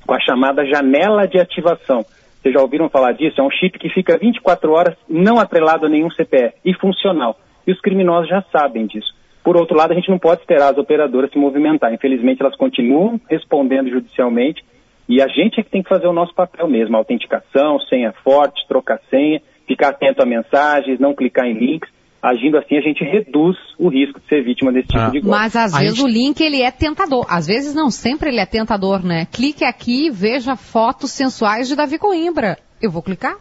[0.06, 2.06] com a chamada janela de ativação.
[2.42, 3.40] Vocês já ouviram falar disso?
[3.40, 7.40] É um chip que fica 24 horas não atrelado a nenhum CPF e funcional.
[7.66, 9.16] E os criminosos já sabem disso.
[9.44, 11.94] Por outro lado, a gente não pode esperar as operadoras se movimentar.
[11.94, 14.64] Infelizmente, elas continuam respondendo judicialmente
[15.08, 16.98] e a gente é que tem que fazer o nosso papel mesmo.
[16.98, 21.90] Autenticação, senha forte, trocar senha ficar atento a mensagens, não clicar em links.
[22.20, 25.10] Agindo assim, a gente reduz o risco de ser vítima desse tipo ah.
[25.10, 25.30] de golpe.
[25.30, 26.06] Mas às a vezes gente...
[26.06, 27.26] o link ele é tentador.
[27.30, 29.28] Às vezes não, sempre ele é tentador, né?
[29.32, 32.58] Clique aqui e veja fotos sensuais de Davi Coimbra.
[32.82, 33.36] Eu vou clicar?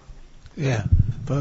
[0.59, 0.83] É.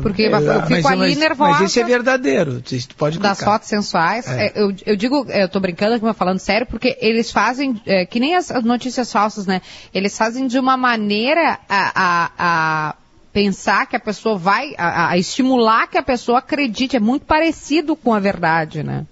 [0.01, 1.59] Porque é, eu fico mas, ali mas, nervosa.
[1.59, 4.27] Mas isso é verdadeiro, tu pode Das fotos sensuais.
[4.27, 4.47] É.
[4.47, 8.05] É, eu, eu, digo, eu tô brincando aqui, mas falando sério, porque eles fazem, é,
[8.05, 9.61] que nem as notícias falsas, né?
[9.93, 12.95] Eles fazem de uma maneira a, a, a
[13.35, 17.93] pensar que a pessoa vai, a, a, estimular que a pessoa acredite, é muito parecido
[17.93, 19.05] com a verdade, né?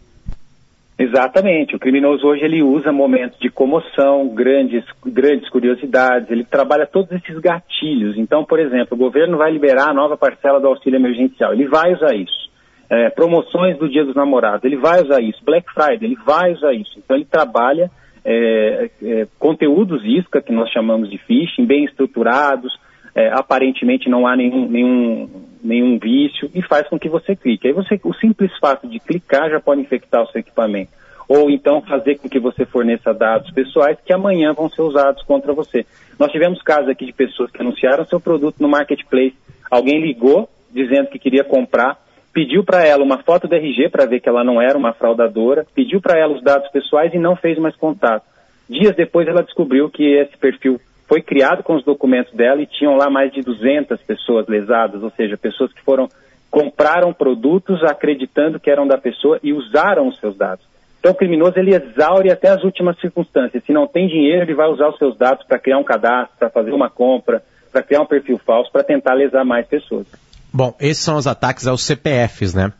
[0.98, 1.76] Exatamente.
[1.76, 7.38] O criminoso hoje ele usa momentos de comoção, grandes, grandes curiosidades, ele trabalha todos esses
[7.40, 8.18] gatilhos.
[8.18, 11.94] Então, por exemplo, o governo vai liberar a nova parcela do auxílio emergencial, ele vai
[11.94, 12.50] usar isso.
[12.90, 15.44] É, promoções do Dia dos Namorados, ele vai usar isso.
[15.44, 16.98] Black Friday, ele vai usar isso.
[16.98, 17.92] Então, ele trabalha
[18.24, 22.72] é, é, conteúdos isca, que nós chamamos de phishing, bem estruturados,
[23.16, 25.30] é, aparentemente não há nenhum, nenhum,
[25.64, 27.68] nenhum vício, e faz com que você clique.
[27.68, 30.92] Aí você, o simples fato de clicar já pode infectar o seu equipamento.
[31.28, 35.54] Ou então fazer com que você forneça dados pessoais que amanhã vão ser usados contra
[35.54, 35.86] você.
[36.20, 39.36] Nós tivemos casos aqui de pessoas que anunciaram seu produto no marketplace.
[39.72, 41.98] Alguém ligou dizendo que queria comprar,
[42.34, 45.66] pediu para ela uma foto do RG para ver que ela não era uma fraudadora,
[45.74, 48.26] pediu para ela os dados pessoais e não fez mais contato.
[48.68, 50.80] Dias depois ela descobriu que esse perfil
[51.14, 55.12] foi criado com os documentos dela e tinham lá mais de 200 pessoas lesadas, ou
[55.12, 56.10] seja, pessoas que foram
[56.50, 60.66] compraram produtos acreditando que eram da pessoa e usaram os seus dados.
[61.00, 63.64] Então o criminoso ele exaure até as últimas circunstâncias.
[63.64, 66.50] Se não tem dinheiro, ele vai usar os seus dados para criar um cadastro, para
[66.50, 70.08] fazer uma compra, para criar um perfil falso, para tentar lesar mais pessoas.
[70.52, 72.74] Bom, esses são os ataques aos CPFs, né?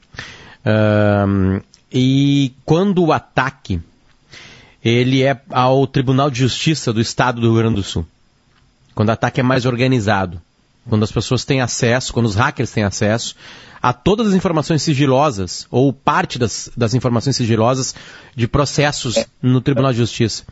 [0.66, 1.62] Um,
[1.94, 3.80] e quando o ataque
[4.84, 8.08] ele é ao Tribunal de Justiça do Estado do Rio Grande do Sul,
[8.94, 10.42] quando o ataque é mais organizado,
[10.88, 13.36] quando as pessoas têm acesso, quando os hackers têm acesso
[13.82, 17.94] a todas as informações sigilosas, ou parte das, das informações sigilosas
[18.34, 20.46] de processos no Tribunal de Justiça.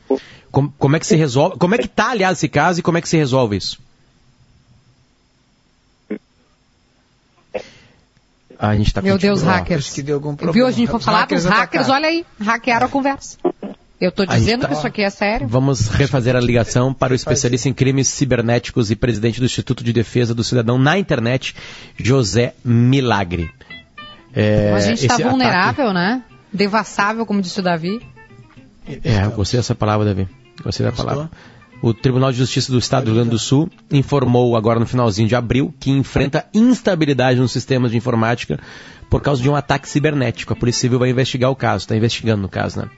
[0.51, 1.57] Como, como é que se resolve?
[1.57, 3.79] Como é que está, aliás, esse caso e como é que se resolve isso?
[8.59, 9.89] Ah, a gente tá Meu Deus, hackers.
[9.89, 10.53] que deu algum problema.
[10.53, 10.67] Viu?
[10.67, 13.37] A gente foi falar dos hackers, olha aí, hackearam a conversa.
[14.01, 14.67] Eu estou dizendo tá...
[14.67, 15.47] que isso aqui é sério.
[15.47, 19.93] Vamos refazer a ligação para o especialista em crimes cibernéticos e presidente do Instituto de
[19.93, 21.55] Defesa do Cidadão na internet,
[21.95, 23.51] José Milagre.
[24.33, 25.93] É, a gente está vulnerável, ataque...
[25.93, 26.23] né?
[26.51, 28.01] Devassável, como disse o Davi.
[29.03, 30.27] É, gostei dessa palavra, Davi.
[30.63, 31.29] Gostei da palavra.
[31.79, 35.27] O Tribunal de Justiça do Estado do Rio Grande do Sul informou agora no finalzinho
[35.27, 38.59] de abril que enfrenta instabilidade nos sistemas de informática
[39.11, 40.53] por causa de um ataque cibernético.
[40.53, 42.89] A Polícia Civil vai investigar o caso, está investigando no caso, né?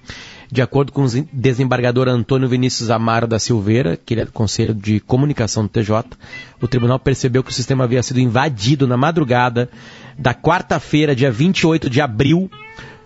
[0.51, 5.63] De acordo com o desembargador Antônio Vinícius Amaro da Silveira, que é conselho de comunicação
[5.63, 6.03] do TJ,
[6.61, 9.69] o tribunal percebeu que o sistema havia sido invadido na madrugada
[10.17, 12.49] da quarta-feira, dia 28 de abril,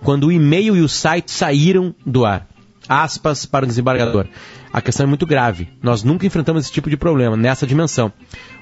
[0.04, 2.47] quando o e-mail e o site saíram do ar.
[2.88, 4.28] Aspas para o desembargador.
[4.71, 5.69] A questão é muito grave.
[5.82, 8.12] Nós nunca enfrentamos esse tipo de problema, nessa dimensão.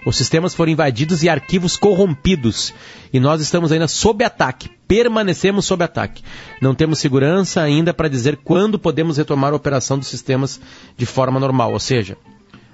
[0.05, 2.73] Os sistemas foram invadidos e arquivos corrompidos.
[3.11, 4.69] E nós estamos ainda sob ataque.
[4.87, 6.23] Permanecemos sob ataque.
[6.61, 10.59] Não temos segurança ainda para dizer quando podemos retomar a operação dos sistemas
[10.95, 11.73] de forma normal.
[11.73, 12.17] Ou seja,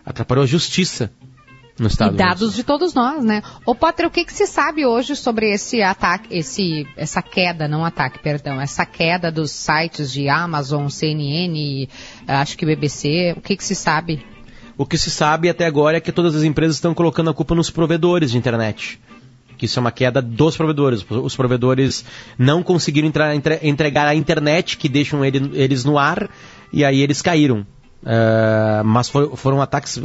[0.05, 1.11] atrapalhou a justiça
[1.81, 3.41] no e dados de todos nós, né?
[3.65, 7.83] Ô Potter, o que, que se sabe hoje sobre esse ataque, esse, essa queda, não
[7.83, 11.89] ataque, perdão, essa queda dos sites de Amazon, CNN,
[12.27, 14.23] acho que BBC, o que, que se sabe?
[14.77, 17.55] O que se sabe até agora é que todas as empresas estão colocando a culpa
[17.55, 18.99] nos provedores de internet.
[19.57, 21.05] Que isso é uma queda dos provedores.
[21.09, 22.05] Os provedores
[22.37, 23.11] não conseguiram
[23.61, 26.29] entregar a internet que deixam ele, eles no ar
[26.71, 27.65] e aí eles caíram.
[28.01, 30.01] Uh, mas foi, foram ataques.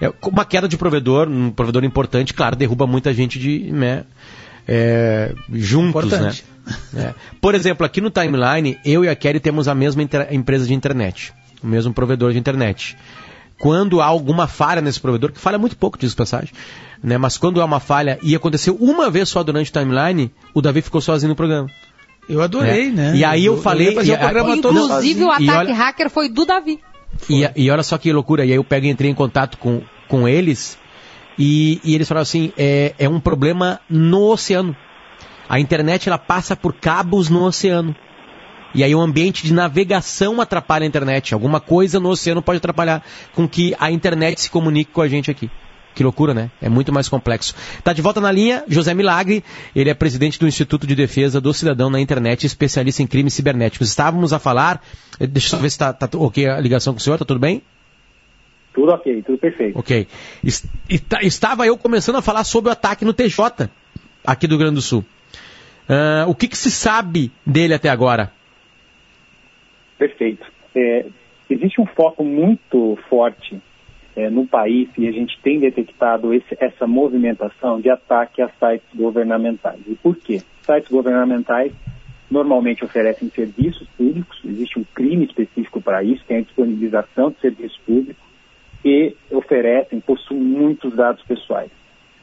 [0.00, 3.70] É, uma queda de provedor, um provedor importante, claro, derruba muita gente de.
[3.72, 4.04] Né,
[4.66, 6.18] é, juntos, né?
[6.18, 6.44] Importante.
[6.92, 7.14] né?
[7.14, 7.14] É.
[7.40, 11.32] Por exemplo, aqui no timeline, eu e a Kelly temos a mesma empresa de internet,
[11.62, 12.96] o mesmo provedor de internet.
[13.58, 16.52] Quando há alguma falha nesse provedor, que falha muito pouco, diz passagem,
[17.02, 17.16] né?
[17.16, 20.82] Mas quando há uma falha e aconteceu uma vez só durante o timeline, o Davi
[20.82, 21.70] ficou sozinho no programa.
[22.28, 22.90] Eu adorei, é.
[22.90, 23.16] né?
[23.16, 23.96] E aí eu, eu falei.
[23.96, 24.14] Eu e, o
[24.58, 26.80] Inclusive, o ataque olha, hacker foi do Davi.
[27.28, 29.82] E, e, olha só que loucura, e aí eu pego e entrei em contato com,
[30.08, 30.78] com eles,
[31.38, 34.76] e, e eles falaram assim, é, é um problema no oceano.
[35.48, 37.94] A internet ela passa por cabos no oceano.
[38.74, 41.32] E aí o ambiente de navegação atrapalha a internet.
[41.32, 43.02] Alguma coisa no oceano pode atrapalhar
[43.32, 45.50] com que a internet se comunique com a gente aqui.
[45.96, 46.50] Que loucura, né?
[46.60, 47.54] É muito mais complexo.
[47.82, 49.42] Tá de volta na linha, José Milagre.
[49.74, 53.88] Ele é presidente do Instituto de Defesa do Cidadão na Internet, especialista em crimes cibernéticos.
[53.88, 54.82] Estávamos a falar,
[55.18, 57.40] eh, deixa eu ver se está tá ok a ligação com o senhor, tá tudo
[57.40, 57.62] bem?
[58.74, 59.78] Tudo ok, tudo perfeito.
[59.78, 60.06] Ok.
[61.22, 63.70] Estava eu começando a falar sobre o ataque no TJ,
[64.22, 65.02] aqui do Rio Grande do Sul.
[65.88, 68.30] Uh, o que, que, se sabe dele até agora?
[69.96, 70.44] Perfeito.
[70.74, 71.06] É,
[71.48, 73.58] existe um foco muito forte
[74.16, 78.88] é, no país e a gente tem detectado esse, essa movimentação de ataque a sites
[78.94, 79.80] governamentais.
[79.86, 80.40] E por quê?
[80.62, 81.72] Sites governamentais
[82.30, 87.78] normalmente oferecem serviços públicos, existe um crime específico para isso, tem a disponibilização de serviços
[87.86, 88.24] públicos
[88.84, 91.70] e oferecem, possuem muitos dados pessoais.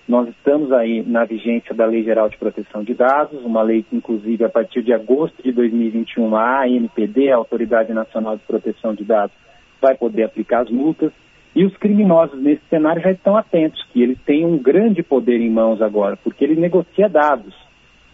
[0.05, 3.95] Nós estamos aí na vigência da Lei Geral de Proteção de Dados, uma lei que,
[3.95, 9.05] inclusive, a partir de agosto de 2021, a ANPD, a Autoridade Nacional de Proteção de
[9.05, 9.35] Dados,
[9.81, 11.13] vai poder aplicar as multas.
[11.55, 15.49] E os criminosos nesse cenário já estão atentos, que eles têm um grande poder em
[15.49, 17.53] mãos agora, porque ele negocia dados.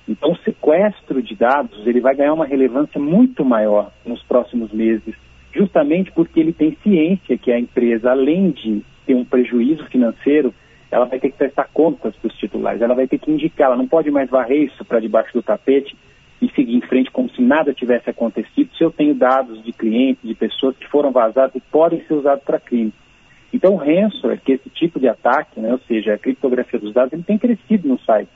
[0.08, 5.16] Então, o sequestro de dados ele vai ganhar uma relevância muito maior nos próximos meses
[5.54, 10.54] justamente porque ele tem ciência que a empresa, além de ter um prejuízo financeiro,
[10.92, 13.76] ela vai ter que prestar contas para os titulares, ela vai ter que indicar, ela
[13.76, 15.96] não pode mais varrer isso para debaixo do tapete
[16.42, 20.24] e seguir em frente como se nada tivesse acontecido, se eu tenho dados de clientes,
[20.24, 22.94] de pessoas que foram vazados e podem ser usados para crime.
[23.54, 26.94] Então, o ransomware, que é esse tipo de ataque, né, ou seja, a criptografia dos
[26.94, 28.30] dados, ele tem crescido no site.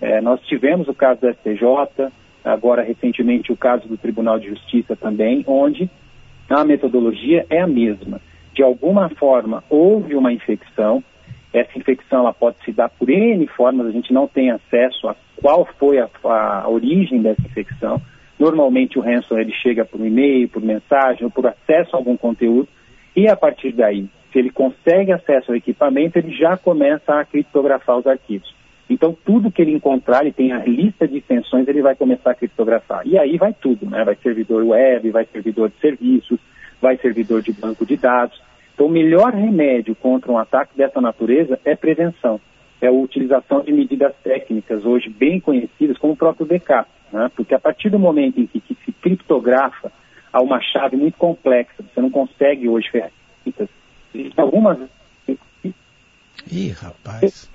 [0.00, 2.12] É, nós tivemos o caso do STJ,
[2.44, 5.90] agora recentemente o caso do Tribunal de Justiça também, onde
[6.48, 8.20] a metodologia é a mesma.
[8.54, 11.02] De alguma forma, houve uma infecção,
[11.52, 15.16] essa infecção ela pode se dar por N formas, a gente não tem acesso a
[15.36, 18.00] qual foi a, a origem dessa infecção.
[18.38, 22.68] Normalmente o ransomware ele chega por e-mail, por mensagem ou por acesso a algum conteúdo
[23.16, 27.98] e a partir daí, se ele consegue acesso ao equipamento, ele já começa a criptografar
[27.98, 28.54] os arquivos.
[28.88, 32.34] Então tudo que ele encontrar, ele tem a lista de extensões, ele vai começar a
[32.34, 33.06] criptografar.
[33.06, 34.04] E aí vai tudo, né?
[34.04, 36.38] Vai servidor web, vai servidor de serviços,
[36.80, 38.40] vai servidor de banco de dados.
[38.74, 42.40] Então o melhor remédio contra um ataque dessa natureza é prevenção
[42.80, 47.30] é a utilização de medidas técnicas, hoje bem conhecidas como o próprio backup, né?
[47.34, 49.90] porque a partir do momento em que, que se criptografa
[50.32, 53.68] a uma chave muito complexa, você não consegue hoje ferramentas,
[54.36, 54.78] algumas...
[56.50, 57.48] Ih, rapaz.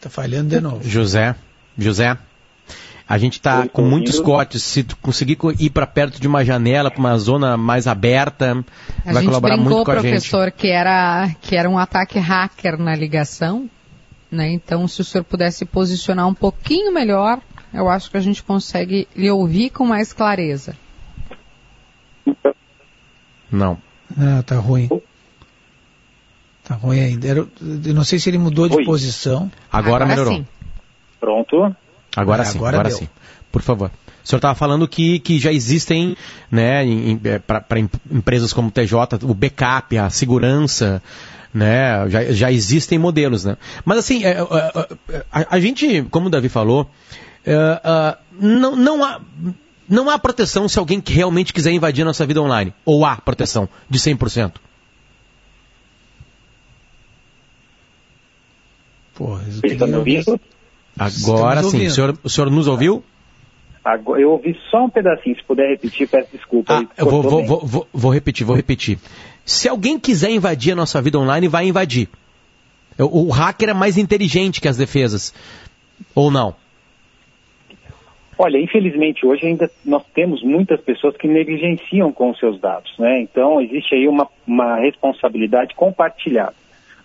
[0.00, 0.88] Tá falhando de novo.
[0.88, 1.34] José,
[1.76, 2.16] José,
[3.08, 4.62] a gente está com muitos cortes.
[4.62, 8.64] Se tu conseguir ir para perto de uma janela, para uma zona mais aberta,
[9.04, 10.10] a vai colaborar muito com a gente.
[10.10, 13.70] professor, que era que era um ataque hacker na ligação,
[14.30, 14.50] né?
[14.50, 17.40] Então, se o senhor pudesse posicionar um pouquinho melhor,
[17.72, 20.76] eu acho que a gente consegue lhe ouvir com mais clareza.
[23.50, 23.78] Não.
[24.18, 24.88] Ah, tá ruim.
[26.64, 27.26] Tá ruim ainda.
[27.28, 27.48] Eu
[27.94, 28.84] não sei se ele mudou de Oi.
[28.84, 29.50] posição.
[29.70, 30.34] Agora, Agora melhorou.
[30.34, 30.46] Sim.
[31.20, 31.76] Pronto.
[32.16, 33.08] Agora é, sim, agora, agora sim.
[33.52, 33.90] Por favor.
[34.24, 36.16] O senhor estava falando que, que já existem,
[36.50, 36.84] né,
[37.24, 37.78] é, para
[38.10, 41.00] empresas como o TJ, o backup, a segurança,
[41.54, 43.56] né, já, já existem modelos, né.
[43.84, 46.90] Mas assim, é, é, é a, a, gente, como o Davi falou,
[47.44, 49.20] é, não, não há...
[49.88, 52.74] Não há proteção se alguém realmente quiser invadir a nossa vida online.
[52.84, 54.54] Ou há proteção de 100%?
[59.14, 60.24] Porra, eu queria...
[60.98, 61.86] Agora sim.
[61.86, 63.04] O senhor, o senhor nos ouviu?
[63.84, 65.36] Agora, eu ouvi só um pedacinho.
[65.36, 66.74] Se puder repetir, peço desculpa.
[66.74, 68.98] Ah, eu vou, vou, vou, vou, repetir, vou repetir.
[69.44, 72.08] Se alguém quiser invadir a nossa vida online, vai invadir.
[72.98, 75.32] O, o hacker é mais inteligente que as defesas.
[76.14, 76.56] Ou não?
[78.38, 83.20] Olha, infelizmente hoje ainda nós temos muitas pessoas que negligenciam com os seus dados, né?
[83.20, 86.54] Então existe aí uma, uma responsabilidade compartilhada.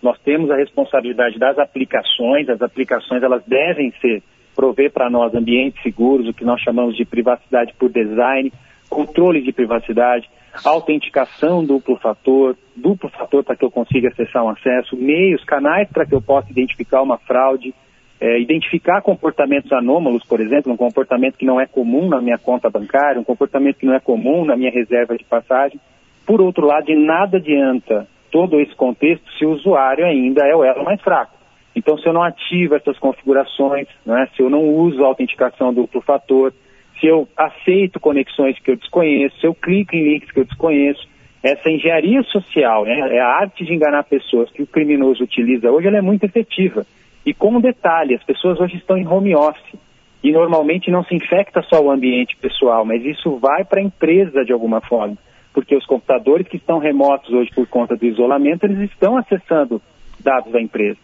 [0.02, 4.22] Nós temos a responsabilidade das aplicações, as aplicações elas devem ser
[4.54, 8.52] prover para nós ambientes seguros, o que nós chamamos de privacidade por design,
[8.90, 10.28] controle de privacidade,
[10.64, 16.04] autenticação duplo fator, duplo fator para que eu consiga acessar um acesso, meios, canais para
[16.04, 17.74] que eu possa identificar uma fraude,
[18.22, 22.70] é, identificar comportamentos anômalos, por exemplo, um comportamento que não é comum na minha conta
[22.70, 25.80] bancária, um comportamento que não é comum na minha reserva de passagem.
[26.24, 30.62] Por outro lado, de nada adianta todo esse contexto se o usuário ainda é o
[30.62, 31.36] elo mais fraco.
[31.74, 36.00] Então, se eu não ativo essas configurações, né, se eu não uso a autenticação duplo
[36.00, 36.54] fator,
[37.00, 41.08] se eu aceito conexões que eu desconheço, se eu clico em links que eu desconheço,
[41.42, 45.88] essa engenharia social, né, é a arte de enganar pessoas que o criminoso utiliza hoje,
[45.88, 46.86] ela é muito efetiva.
[47.24, 49.74] E com um detalhe, as pessoas hoje estão em home office
[50.22, 54.44] e normalmente não se infecta só o ambiente pessoal, mas isso vai para a empresa
[54.44, 55.16] de alguma forma
[55.52, 59.80] porque os computadores que estão remotos hoje por conta do isolamento, eles estão acessando
[60.20, 60.98] dados da empresa.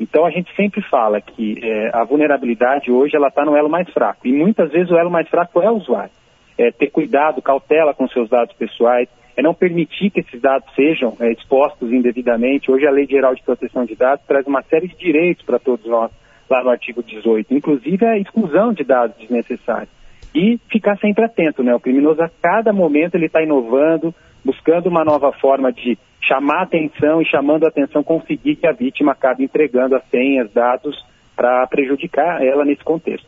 [0.00, 3.88] Então a gente sempre fala que é, a vulnerabilidade hoje ela está no elo mais
[3.90, 6.10] fraco e muitas vezes o elo mais fraco é o usuário.
[6.58, 11.16] É ter cuidado, cautela com seus dados pessoais, é não permitir que esses dados sejam
[11.20, 12.70] é, expostos indevidamente.
[12.70, 15.86] Hoje a Lei Geral de Proteção de Dados traz uma série de direitos para todos
[15.86, 16.10] nós
[16.48, 19.88] lá no artigo 18, inclusive a exclusão de dados desnecessários
[20.34, 21.74] e ficar sempre atento, né?
[21.74, 24.14] O criminoso a cada momento ele está inovando,
[24.44, 29.44] buscando uma nova forma de chamar atenção e chamando atenção conseguir que a vítima acabe
[29.44, 30.96] entregando as senhas, dados
[31.34, 33.26] para prejudicar ela nesse contexto.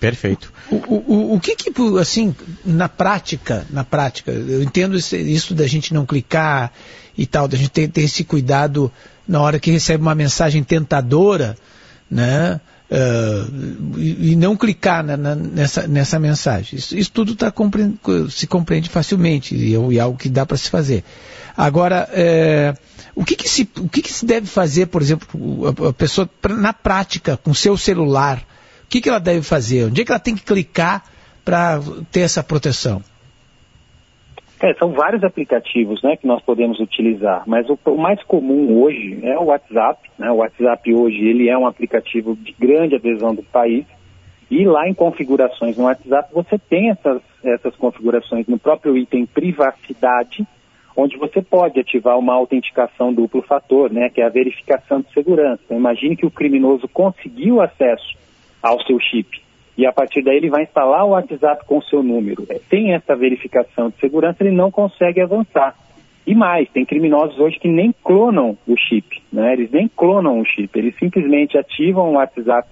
[0.00, 0.52] Perfeito.
[0.70, 2.34] O, o, o que que, assim,
[2.64, 6.72] na prática, na prática, eu entendo isso, da gente não clicar
[7.16, 8.92] e tal, da gente ter, ter esse cuidado
[9.26, 11.56] na hora que recebe uma mensagem tentadora,
[12.10, 12.60] né?
[12.90, 16.78] Uh, e, e, não clicar na, na, nessa, nessa mensagem.
[16.78, 17.52] Isso, isso tudo tá
[18.30, 21.04] se compreende facilmente e, é, é algo que dá para se fazer.
[21.54, 22.74] Agora, é,
[23.14, 25.28] o, que, que, se, o que, que se deve fazer, por exemplo,
[25.66, 28.42] a, a pessoa na prática, com seu celular?
[28.88, 29.84] O que, que ela deve fazer?
[29.84, 31.04] Onde é que ela tem que clicar
[31.44, 31.78] para
[32.10, 33.02] ter essa proteção?
[34.62, 39.20] É, são vários aplicativos né, que nós podemos utilizar, mas o, o, mais comum hoje
[39.22, 40.10] é o WhatsApp.
[40.18, 40.30] Né?
[40.30, 43.84] O WhatsApp hoje ele é um aplicativo de grande adesão do país
[44.50, 50.48] e lá em configurações no WhatsApp você tem essas, essas configurações no próprio item privacidade,
[50.96, 55.60] onde você pode ativar uma autenticação duplo fator, né, que é a verificação de segurança.
[55.66, 58.16] Então, imagine que o criminoso conseguiu acesso
[58.62, 59.40] ao seu chip
[59.78, 62.44] e a partir daí ele vai instalar o WhatsApp com o seu número.
[62.50, 65.76] É, sem essa verificação de segurança, ele não consegue avançar.
[66.26, 69.52] E mais, tem criminosos hoje que nem clonam o chip, né?
[69.52, 72.68] Eles nem clonam o chip, eles simplesmente ativam o WhatsApp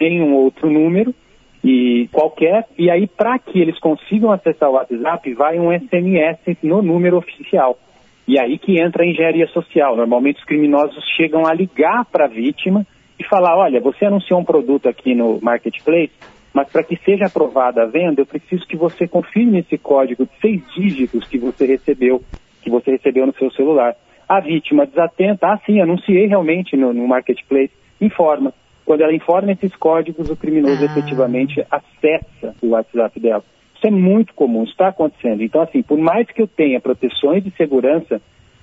[0.00, 1.14] em um outro número
[1.62, 6.82] e qualquer, e aí para que eles consigam acessar o WhatsApp, vai um SMS no
[6.82, 7.78] número oficial.
[8.26, 9.96] E aí que entra a engenharia social.
[9.96, 12.84] Normalmente os criminosos chegam a ligar para a vítima
[13.22, 16.12] e falar, olha, você anunciou um produto aqui no marketplace,
[16.52, 20.32] mas para que seja aprovada a venda, eu preciso que você confirme esse código de
[20.40, 22.22] seis dígitos que você recebeu,
[22.60, 23.96] que você recebeu no seu celular.
[24.28, 28.52] A vítima desatenta, ah, sim, anunciei realmente no, no marketplace, informa.
[28.84, 30.86] Quando ela informa esses códigos, o criminoso ah.
[30.86, 33.44] efetivamente acessa o WhatsApp dela.
[33.76, 35.42] Isso é muito comum, está acontecendo.
[35.42, 38.20] Então, assim, por mais que eu tenha proteções de segurança,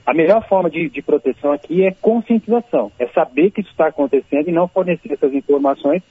[0.09, 4.49] a melhor forma de, de proteção aqui é conscientização, é saber que isso está acontecendo
[4.49, 6.01] e não fornecer essas informações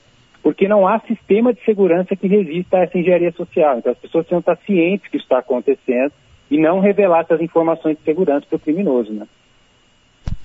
[0.41, 3.77] porque não há sistema de segurança que resista a essa engenharia social.
[3.77, 6.13] Então as pessoas precisam estar cientes que isso está acontecendo
[6.49, 9.27] e não revelar essas informações de segurança para o criminoso, né?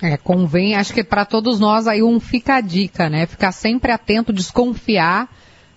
[0.03, 3.25] É, convém, acho que para todos nós aí um fica a dica, né?
[3.25, 5.29] Ficar sempre atento, desconfiar,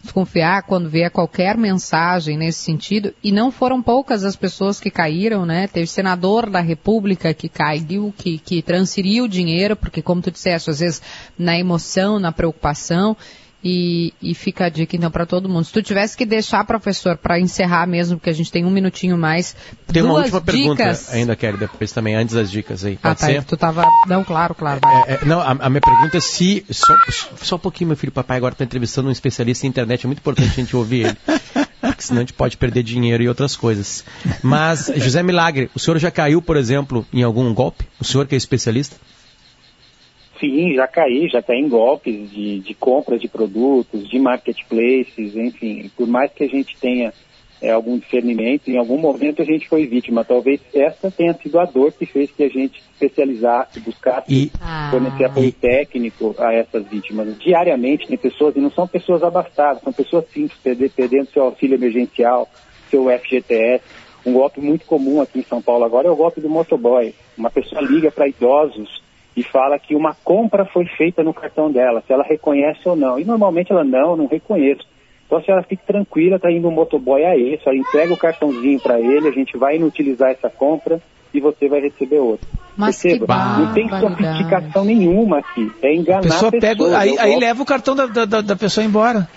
[0.02, 3.14] desconfiar quando vier qualquer mensagem nesse sentido.
[3.24, 5.68] E não foram poucas as pessoas que caíram, né?
[5.68, 10.80] Teve senador da República que caiu, que, que transferiu dinheiro, porque como tu disseste, às
[10.80, 11.02] vezes
[11.38, 13.16] na emoção, na preocupação.
[13.64, 15.66] E, e, fica a dica então para todo mundo.
[15.66, 19.18] Se tu tivesse que deixar, professor, para encerrar mesmo, porque a gente tem um minutinho
[19.18, 19.56] mais.
[19.88, 20.56] Tem uma última dicas...
[20.56, 22.98] pergunta ainda, Kelly, depois também, antes das dicas aí.
[22.98, 23.26] Pode ah, tá.
[23.26, 23.44] Ser?
[23.44, 23.84] Tu tava.
[24.06, 24.80] Não, claro, claro.
[25.08, 26.66] É, é, não, a, a, minha pergunta é se.
[26.70, 26.96] Só,
[27.42, 30.20] só um pouquinho, meu filho, papai agora está entrevistando um especialista em internet, é muito
[30.20, 31.18] importante a gente ouvir ele.
[31.82, 34.04] Porque senão a gente pode perder dinheiro e outras coisas.
[34.44, 37.88] Mas, José Milagre, o senhor já caiu, por exemplo, em algum golpe?
[38.00, 38.96] O senhor que é especialista?
[40.40, 45.90] Sim, já caí, já caí em golpes de, de compra de produtos, de marketplaces, enfim.
[45.96, 47.12] Por mais que a gente tenha
[47.62, 50.24] é, algum discernimento, em algum momento a gente foi vítima.
[50.24, 54.52] Talvez essa tenha sido a dor que fez que a gente especializasse, buscasse e,
[54.92, 55.28] fornecer ah.
[55.28, 57.38] apoio técnico a essas vítimas.
[57.40, 60.60] Diariamente tem pessoas, e não são pessoas abastadas, são pessoas simples,
[60.96, 62.48] perdendo seu auxílio emergencial,
[62.90, 63.84] seu FGTS.
[64.26, 67.14] Um golpe muito comum aqui em São Paulo agora é o golpe do motoboy.
[67.38, 69.07] Uma pessoa liga para idosos
[69.38, 73.20] e fala que uma compra foi feita no cartão dela, se ela reconhece ou não.
[73.20, 74.82] E normalmente ela não, não reconheço.
[75.28, 78.80] Então a senhora fique tranquila, está indo um motoboy aí, a senhora entrega o cartãozinho
[78.80, 81.00] para ele, a gente vai inutilizar essa compra
[81.32, 82.48] e você vai receber outro.
[82.76, 83.28] Mas Perceba,
[83.60, 85.72] não tem sofisticação nenhuma aqui.
[85.84, 86.52] É enganar a pessoa.
[86.52, 89.28] Pessoas, pega, aí, aí leva o cartão da, da, da, pessoa embora.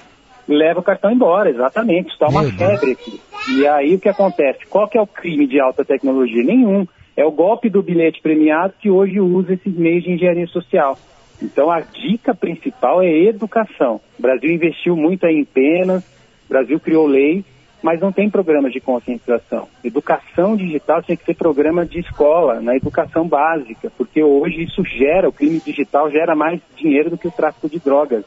[0.49, 2.11] Leva o cartão embora, exatamente.
[2.13, 2.99] Está uma Meu febre Deus.
[2.99, 3.21] aqui.
[3.53, 4.67] E aí o que acontece?
[4.69, 6.43] Qual que é o crime de alta tecnologia?
[6.43, 6.87] Nenhum.
[7.21, 10.99] É o golpe do bilhete premiado que hoje usa esses meios de engenharia social.
[11.43, 14.01] Então a dica principal é educação.
[14.19, 17.45] O Brasil investiu muito em penas, o Brasil criou lei,
[17.83, 19.69] mas não tem programa de conscientização.
[19.85, 25.29] Educação digital tem que ser programa de escola, na educação básica, porque hoje isso gera,
[25.29, 28.25] o crime digital gera mais dinheiro do que o tráfico de drogas.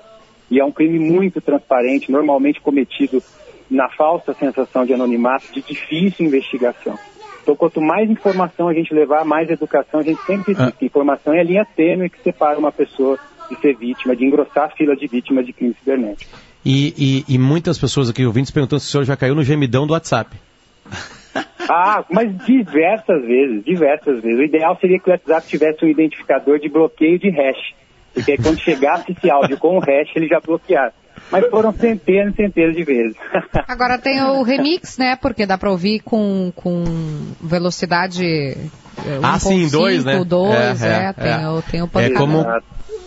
[0.52, 3.24] E é um crime muito transparente, normalmente cometido
[3.72, 6.96] na falsa sensação de anonimato, de difícil investigação.
[7.44, 10.72] Então, quanto mais informação a gente levar, mais educação, a gente sempre diz ah.
[10.72, 13.20] que informação é a linha tênue que separa uma pessoa
[13.50, 16.32] de ser vítima, de engrossar a fila de vítimas de crime cibernético.
[16.66, 19.86] E, e, e muitas pessoas aqui ouvintes perguntando se o senhor já caiu no gemidão
[19.86, 20.36] do WhatsApp.
[21.68, 24.38] Ah, mas diversas vezes, diversas vezes.
[24.38, 27.74] O ideal seria que o WhatsApp tivesse um identificador de bloqueio de hash.
[28.14, 31.03] Porque quando chegasse esse áudio com o hash, ele já bloqueasse.
[31.32, 33.15] Mas foram centenas e centenas de vezes.
[33.67, 35.15] Agora tem o remix, né?
[35.15, 36.84] Porque dá para ouvir com, com
[37.41, 38.24] velocidade.
[39.05, 39.19] 1.
[39.24, 40.24] Ah, sim, 2, né?
[40.24, 41.49] 2, é, é, é, tem, é.
[41.49, 42.45] O, tem o É como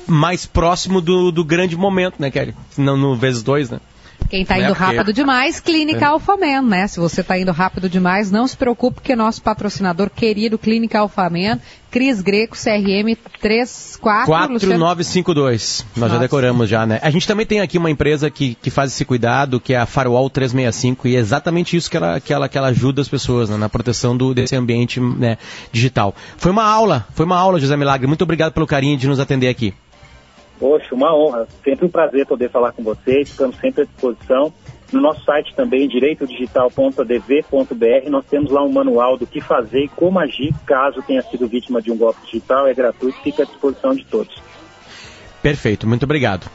[0.07, 2.55] mais próximo do, do grande momento, né, Kelly?
[2.77, 3.81] No, no vezes 2, né?
[4.29, 6.09] Quem está indo rápido demais, Clínica é.
[6.09, 6.87] Alfaman, né?
[6.87, 11.61] Se você está indo rápido demais, não se preocupe, porque nosso patrocinador querido, Clínica Alfaman,
[11.91, 14.27] Cris Greco, CRM 34...
[14.27, 15.87] 4952.
[15.95, 16.15] Nós Nossa.
[16.15, 16.99] já decoramos já, né?
[17.03, 19.87] A gente também tem aqui uma empresa que, que faz esse cuidado, que é a
[19.87, 23.49] Firewall 365, e é exatamente isso que ela, que ela, que ela ajuda as pessoas,
[23.49, 23.57] né?
[23.57, 25.39] Na proteção do, desse ambiente né,
[25.71, 26.15] digital.
[26.37, 28.07] Foi uma aula, foi uma aula, José Milagre.
[28.07, 29.73] Muito obrigado pelo carinho de nos atender aqui.
[30.59, 31.47] Poxa, uma honra.
[31.65, 34.53] Sempre um prazer poder falar com vocês, estamos sempre à disposição.
[34.93, 40.21] No nosso site também, direitodigital.adv.br, nós temos lá um manual do que fazer e como
[40.21, 42.67] agir caso tenha sido vítima de um golpe digital.
[42.67, 44.35] É gratuito, fica à disposição de todos.
[45.43, 46.49] Perfeito, muito obrigado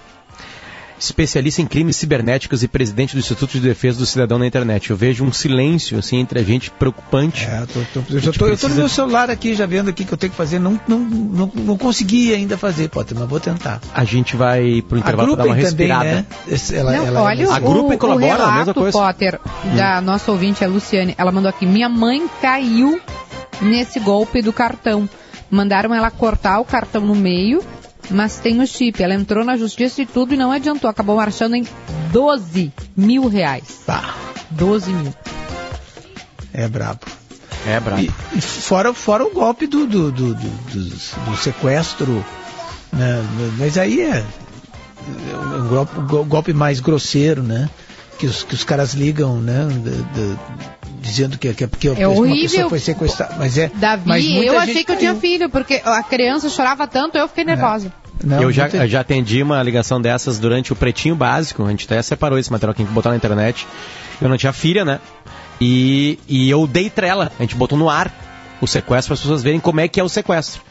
[1.05, 4.89] especialista em crimes cibernéticos e presidente do Instituto de Defesa do Cidadão na Internet.
[4.89, 7.45] Eu vejo um silêncio assim entre a gente preocupante.
[7.45, 10.17] É, tô, tô, eu, eu tô no meu celular aqui, já vendo aqui que eu
[10.17, 10.59] tenho que fazer.
[10.59, 13.81] Não, não, não, não consegui ainda fazer, Potter, mas vou tentar.
[13.93, 16.03] A gente vai pro intervalo para dar uma respirada.
[16.03, 16.57] Também, né?
[16.73, 18.97] ela, não, ela, é olha, ela, a grupo colabora, o relato, a mesma coisa.
[18.97, 19.39] Potter,
[19.75, 20.01] da hum.
[20.01, 23.01] nossa ouvinte, a Luciane, ela mandou aqui, minha mãe caiu
[23.61, 25.09] nesse golpe do cartão.
[25.49, 27.61] Mandaram ela cortar o cartão no meio
[28.09, 29.01] mas tem o chip.
[29.01, 30.89] Ela entrou na justiça e tudo e não adiantou.
[30.89, 31.65] Acabou marchando em
[32.11, 33.81] 12 mil reais.
[33.85, 34.15] Tá.
[34.51, 35.13] 12 mil.
[36.53, 36.99] É brabo.
[37.65, 38.01] É brabo.
[38.01, 42.25] E, e fora, fora o golpe do, do, do, do, do sequestro.
[42.91, 43.23] Né?
[43.57, 44.17] Mas aí é,
[45.31, 47.69] é um golpe, golpe mais grosseiro, né?
[48.17, 49.67] Que os, que os caras ligam, né?
[51.01, 53.35] Dizendo que, que, que é uma pessoa foi sequestrada.
[53.37, 53.71] Mas é.
[53.73, 57.43] Davi, mas eu achei que eu tinha filho, porque a criança chorava tanto, eu fiquei
[57.43, 57.91] nervosa.
[57.97, 58.01] É.
[58.23, 61.99] Não, eu já, já atendi uma ligação dessas durante o Pretinho Básico, a gente até
[62.03, 63.65] separou esse material que botar na internet.
[64.21, 64.99] Eu não tinha filha, né?
[65.59, 68.11] E, e eu dei trela, a gente botou no ar
[68.61, 70.61] o sequestro para as pessoas verem como é que é o sequestro.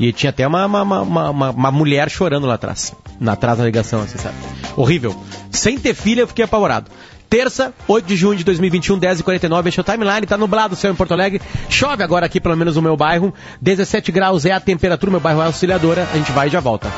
[0.00, 3.64] E tinha até uma, uma, uma, uma, uma mulher chorando lá atrás, na atrás da
[3.64, 4.36] ligação, assim, sabe?
[4.74, 5.14] Horrível.
[5.50, 6.90] Sem ter filha, eu fiquei apavorado.
[7.28, 10.92] Terça, 8 de junho de 2021, 10h49, este é o timeline, tá nublado o céu
[10.92, 11.40] em Porto Alegre.
[11.68, 13.34] Chove agora aqui, pelo menos no meu bairro.
[13.60, 16.08] 17 graus é a temperatura, meu bairro é auxiliadora.
[16.12, 16.88] A gente vai e já volta.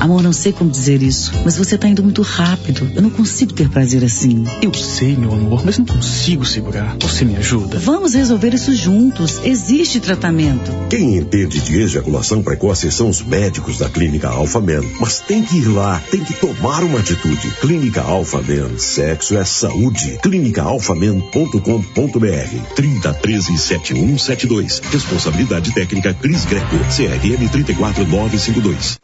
[0.00, 2.90] Amor, não sei como dizer isso, mas você tá indo muito rápido.
[2.94, 4.46] Eu não consigo ter prazer assim.
[4.62, 6.96] Eu sei, meu amor, mas não consigo segurar.
[7.00, 7.78] Você me ajuda?
[7.78, 9.42] Vamos resolver isso juntos.
[9.44, 10.72] Existe tratamento.
[10.88, 14.80] Quem entende de ejaculação precoce são os médicos da Clínica Alpha Men.
[14.98, 17.50] Mas tem que ir lá, tem que tomar uma atitude.
[17.60, 18.78] Clínica Alpha Men.
[18.78, 20.18] Sexo é saúde.
[20.22, 24.80] clínicaalfamen.com.br 3013 7172.
[24.90, 26.76] Responsabilidade técnica Cris Greco.
[26.96, 28.98] CRM 34952.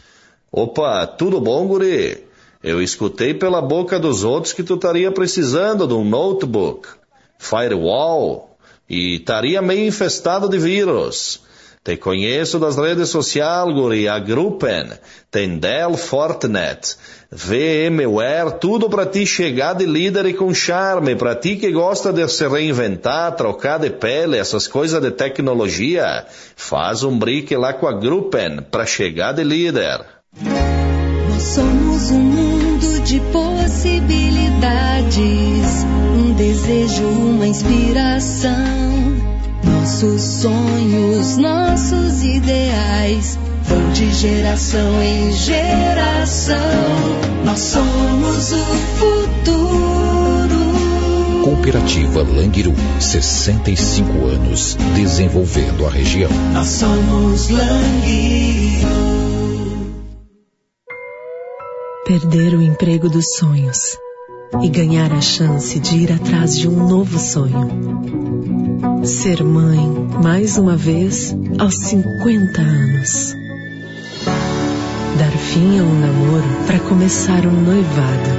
[0.58, 2.24] Opa, tudo bom, guri?
[2.62, 6.88] Eu escutei pela boca dos outros que tu estaria precisando de um notebook,
[7.38, 8.56] firewall,
[8.88, 11.42] e estaria meio infestado de vírus.
[11.84, 14.92] Te conheço das redes sociais, guri, a Gruppen,
[15.60, 16.96] Dell Fortinet,
[17.30, 22.26] VMware, tudo para ti chegar de líder e com charme, para ti que gosta de
[22.28, 26.24] se reinventar, trocar de pele, essas coisas de tecnologia,
[26.56, 30.15] faz um brique lá com a Gruppen para chegar de líder.
[30.42, 38.52] Nós somos um mundo de possibilidades, um desejo, uma inspiração.
[39.64, 46.56] Nossos sonhos, nossos ideais vão de geração em geração.
[47.44, 48.64] Nós somos o
[48.98, 49.56] futuro.
[51.44, 56.30] Cooperativa Langiru, 65 anos, desenvolvendo a região.
[56.52, 59.15] Nós somos Langiru.
[62.06, 63.98] Perder o emprego dos sonhos
[64.62, 67.68] e ganhar a chance de ir atrás de um novo sonho.
[69.02, 69.80] Ser mãe,
[70.22, 73.34] mais uma vez, aos 50 anos.
[75.18, 78.30] Dar fim a um namoro para começar um noivado.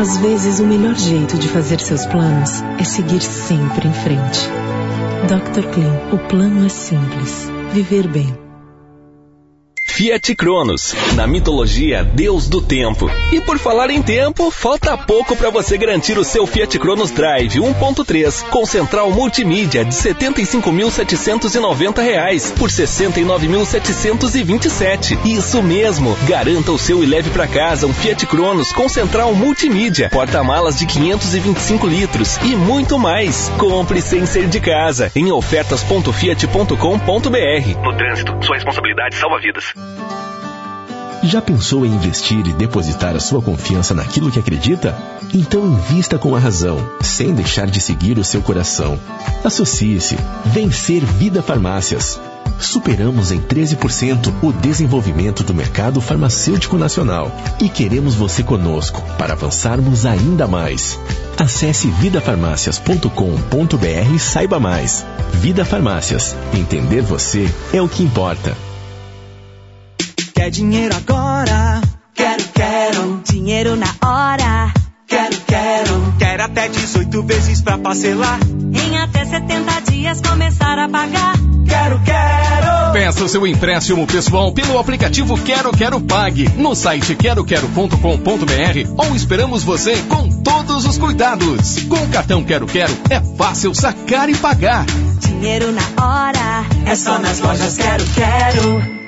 [0.00, 4.40] Às vezes, o melhor jeito de fazer seus planos é seguir sempre em frente.
[5.28, 5.62] Dr.
[5.68, 8.49] Clean, o plano é simples: viver bem.
[10.00, 13.10] Fiat Cronos, na mitologia Deus do Tempo.
[13.30, 17.58] E por falar em tempo, falta pouco para você garantir o seu Fiat Cronos Drive
[17.58, 25.18] 1.3 com central multimídia de 75.790 reais por R$ 69.727.
[25.26, 30.08] Isso mesmo, garanta o seu e leve para casa um Fiat Cronos com central multimídia,
[30.08, 33.52] porta-malas de 525 litros e muito mais.
[33.58, 37.84] Compre sem ser de casa em ofertas.fiat.com.br.
[37.84, 39.74] No trânsito, sua responsabilidade salva vidas.
[41.22, 44.96] Já pensou em investir e depositar a sua confiança naquilo que acredita?
[45.34, 48.98] Então invista com a razão, sem deixar de seguir o seu coração.
[49.44, 50.16] Associe-se.
[50.46, 52.18] Vencer Vida Farmácias.
[52.58, 57.30] Superamos em 13% o desenvolvimento do mercado farmacêutico nacional
[57.60, 60.98] e queremos você conosco para avançarmos ainda mais.
[61.38, 65.06] Acesse vidafarmácias.com.br e saiba mais.
[65.34, 66.34] Vida Farmácias.
[66.52, 68.56] Entender você é o que importa.
[70.40, 71.82] Quer dinheiro agora?
[72.14, 73.22] Quero, quero.
[73.30, 74.72] Dinheiro na hora?
[75.06, 76.14] Quero, quero.
[76.18, 78.40] Quero até 18 vezes pra parcelar
[78.72, 81.34] Em até 70 dias começar a pagar.
[81.68, 82.92] Quero, quero.
[82.94, 89.94] Peça seu empréstimo pessoal pelo aplicativo Quero Quero Pague no site queroquero.com.br ou esperamos você
[90.08, 91.82] com todos os cuidados.
[91.82, 94.86] Com o cartão Quero Quero é fácil sacar e pagar.
[95.18, 96.64] Dinheiro na hora.
[96.86, 98.99] É só nas lojas Quero, quero.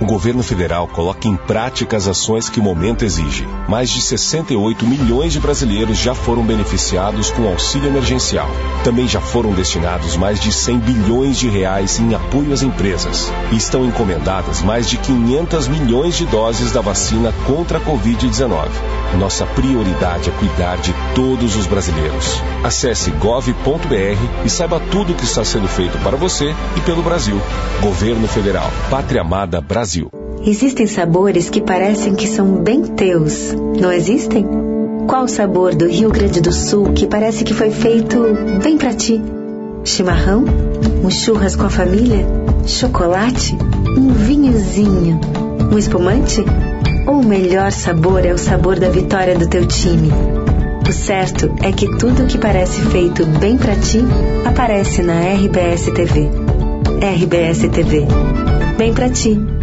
[0.00, 3.46] O governo federal coloca em prática as ações que o momento exige.
[3.68, 8.48] Mais de 68 milhões de brasileiros já foram beneficiados com auxílio emergencial.
[8.82, 13.32] Também já foram destinados mais de 100 bilhões de reais em apoio às empresas.
[13.52, 18.68] Estão encomendadas mais de 500 milhões de doses da vacina contra a Covid-19.
[19.18, 22.40] Nossa prioridade é cuidar de todos os brasileiros.
[22.62, 27.40] Acesse gov.br e saiba tudo o que está sendo feito para você e pelo Brasil.
[27.80, 28.70] Governo Federal.
[28.90, 30.10] Pátria Amada Brasil.
[30.44, 34.46] Existem sabores que parecem que são bem teus, não existem?
[35.06, 38.18] Qual o sabor do Rio Grande do Sul que parece que foi feito
[38.62, 39.22] bem para ti?
[39.84, 40.44] Chimarrão?
[41.04, 42.26] Um churras com a família?
[42.66, 43.54] Chocolate?
[43.96, 45.20] Um vinhozinho?
[45.70, 46.42] Um espumante?
[47.06, 50.10] Ou o melhor sabor é o sabor da vitória do teu time?
[50.88, 54.02] O certo é que tudo que parece feito bem para ti
[54.46, 56.30] aparece na RBS TV.
[57.00, 58.06] RBS TV.
[58.78, 59.53] Bem para ti.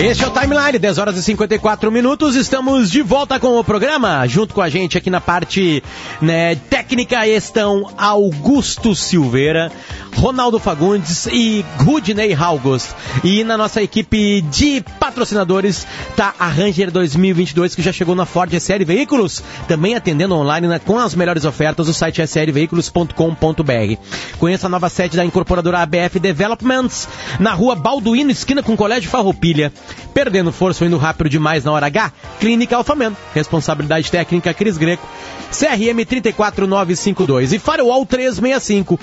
[0.00, 2.36] Este é o Timeline, 10 horas e 54 minutos.
[2.36, 4.24] Estamos de volta com o programa.
[4.28, 5.82] Junto com a gente aqui na parte
[6.22, 9.72] né, técnica estão Augusto Silveira,
[10.18, 12.90] Ronaldo Fagundes e Rudney August.
[13.22, 18.52] E na nossa equipe de patrocinadores tá a Ranger 2022 que já chegou na Ford
[18.52, 21.88] SL Veículos, também atendendo online né, com as melhores ofertas.
[21.88, 23.96] O site slveículos.com.br.
[24.40, 27.08] Conheça a nova sede da incorporadora ABF Developments
[27.38, 29.72] na rua Balduíno, esquina com o Colégio Farroupilha.
[30.12, 32.12] Perdendo força ou indo rápido demais na hora H?
[32.40, 33.16] Clínica Alfamen.
[33.32, 35.06] Responsabilidade técnica Cris Greco.
[35.50, 38.98] CRM 34952 e Firewall 365.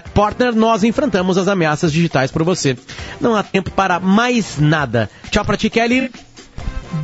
[0.00, 2.76] Fortnet Partner, nós enfrentamos as ameaças digitais por você.
[3.20, 5.10] Não há tempo para mais nada.
[5.30, 6.10] Tchau pra ti, Kelly.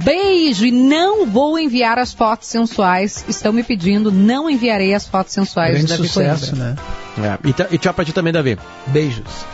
[0.03, 3.25] Beijo e não vou enviar as fotos sensuais.
[3.29, 6.79] Estão me pedindo, não enviarei as fotos sensuais Grande de Davi sucesso, Coimbra.
[7.17, 7.39] né?
[7.45, 8.59] É, e, e tchau pra ti também, Davi.
[8.89, 9.47] Beijos.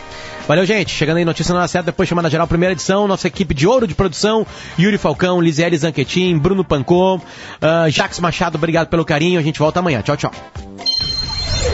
[0.47, 0.91] Valeu, gente.
[0.91, 3.07] Chegando aí, notícia na hora certa, depois chamada geral, primeira edição.
[3.07, 4.45] Nossa equipe de ouro de produção:
[4.77, 9.39] Yuri Falcão, Lisiele Zanquetin, Bruno Pancô, uh, Jax Machado, obrigado pelo carinho.
[9.39, 10.01] A gente volta amanhã.
[10.01, 10.31] Tchau, tchau.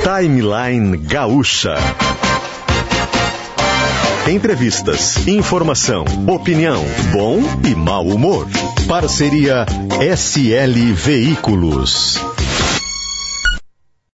[0.04, 1.76] Timeline Gaúcha.
[4.28, 8.48] Entrevistas, informação, opinião, bom e mau humor.
[8.88, 9.66] Parceria
[10.16, 12.39] SL Veículos.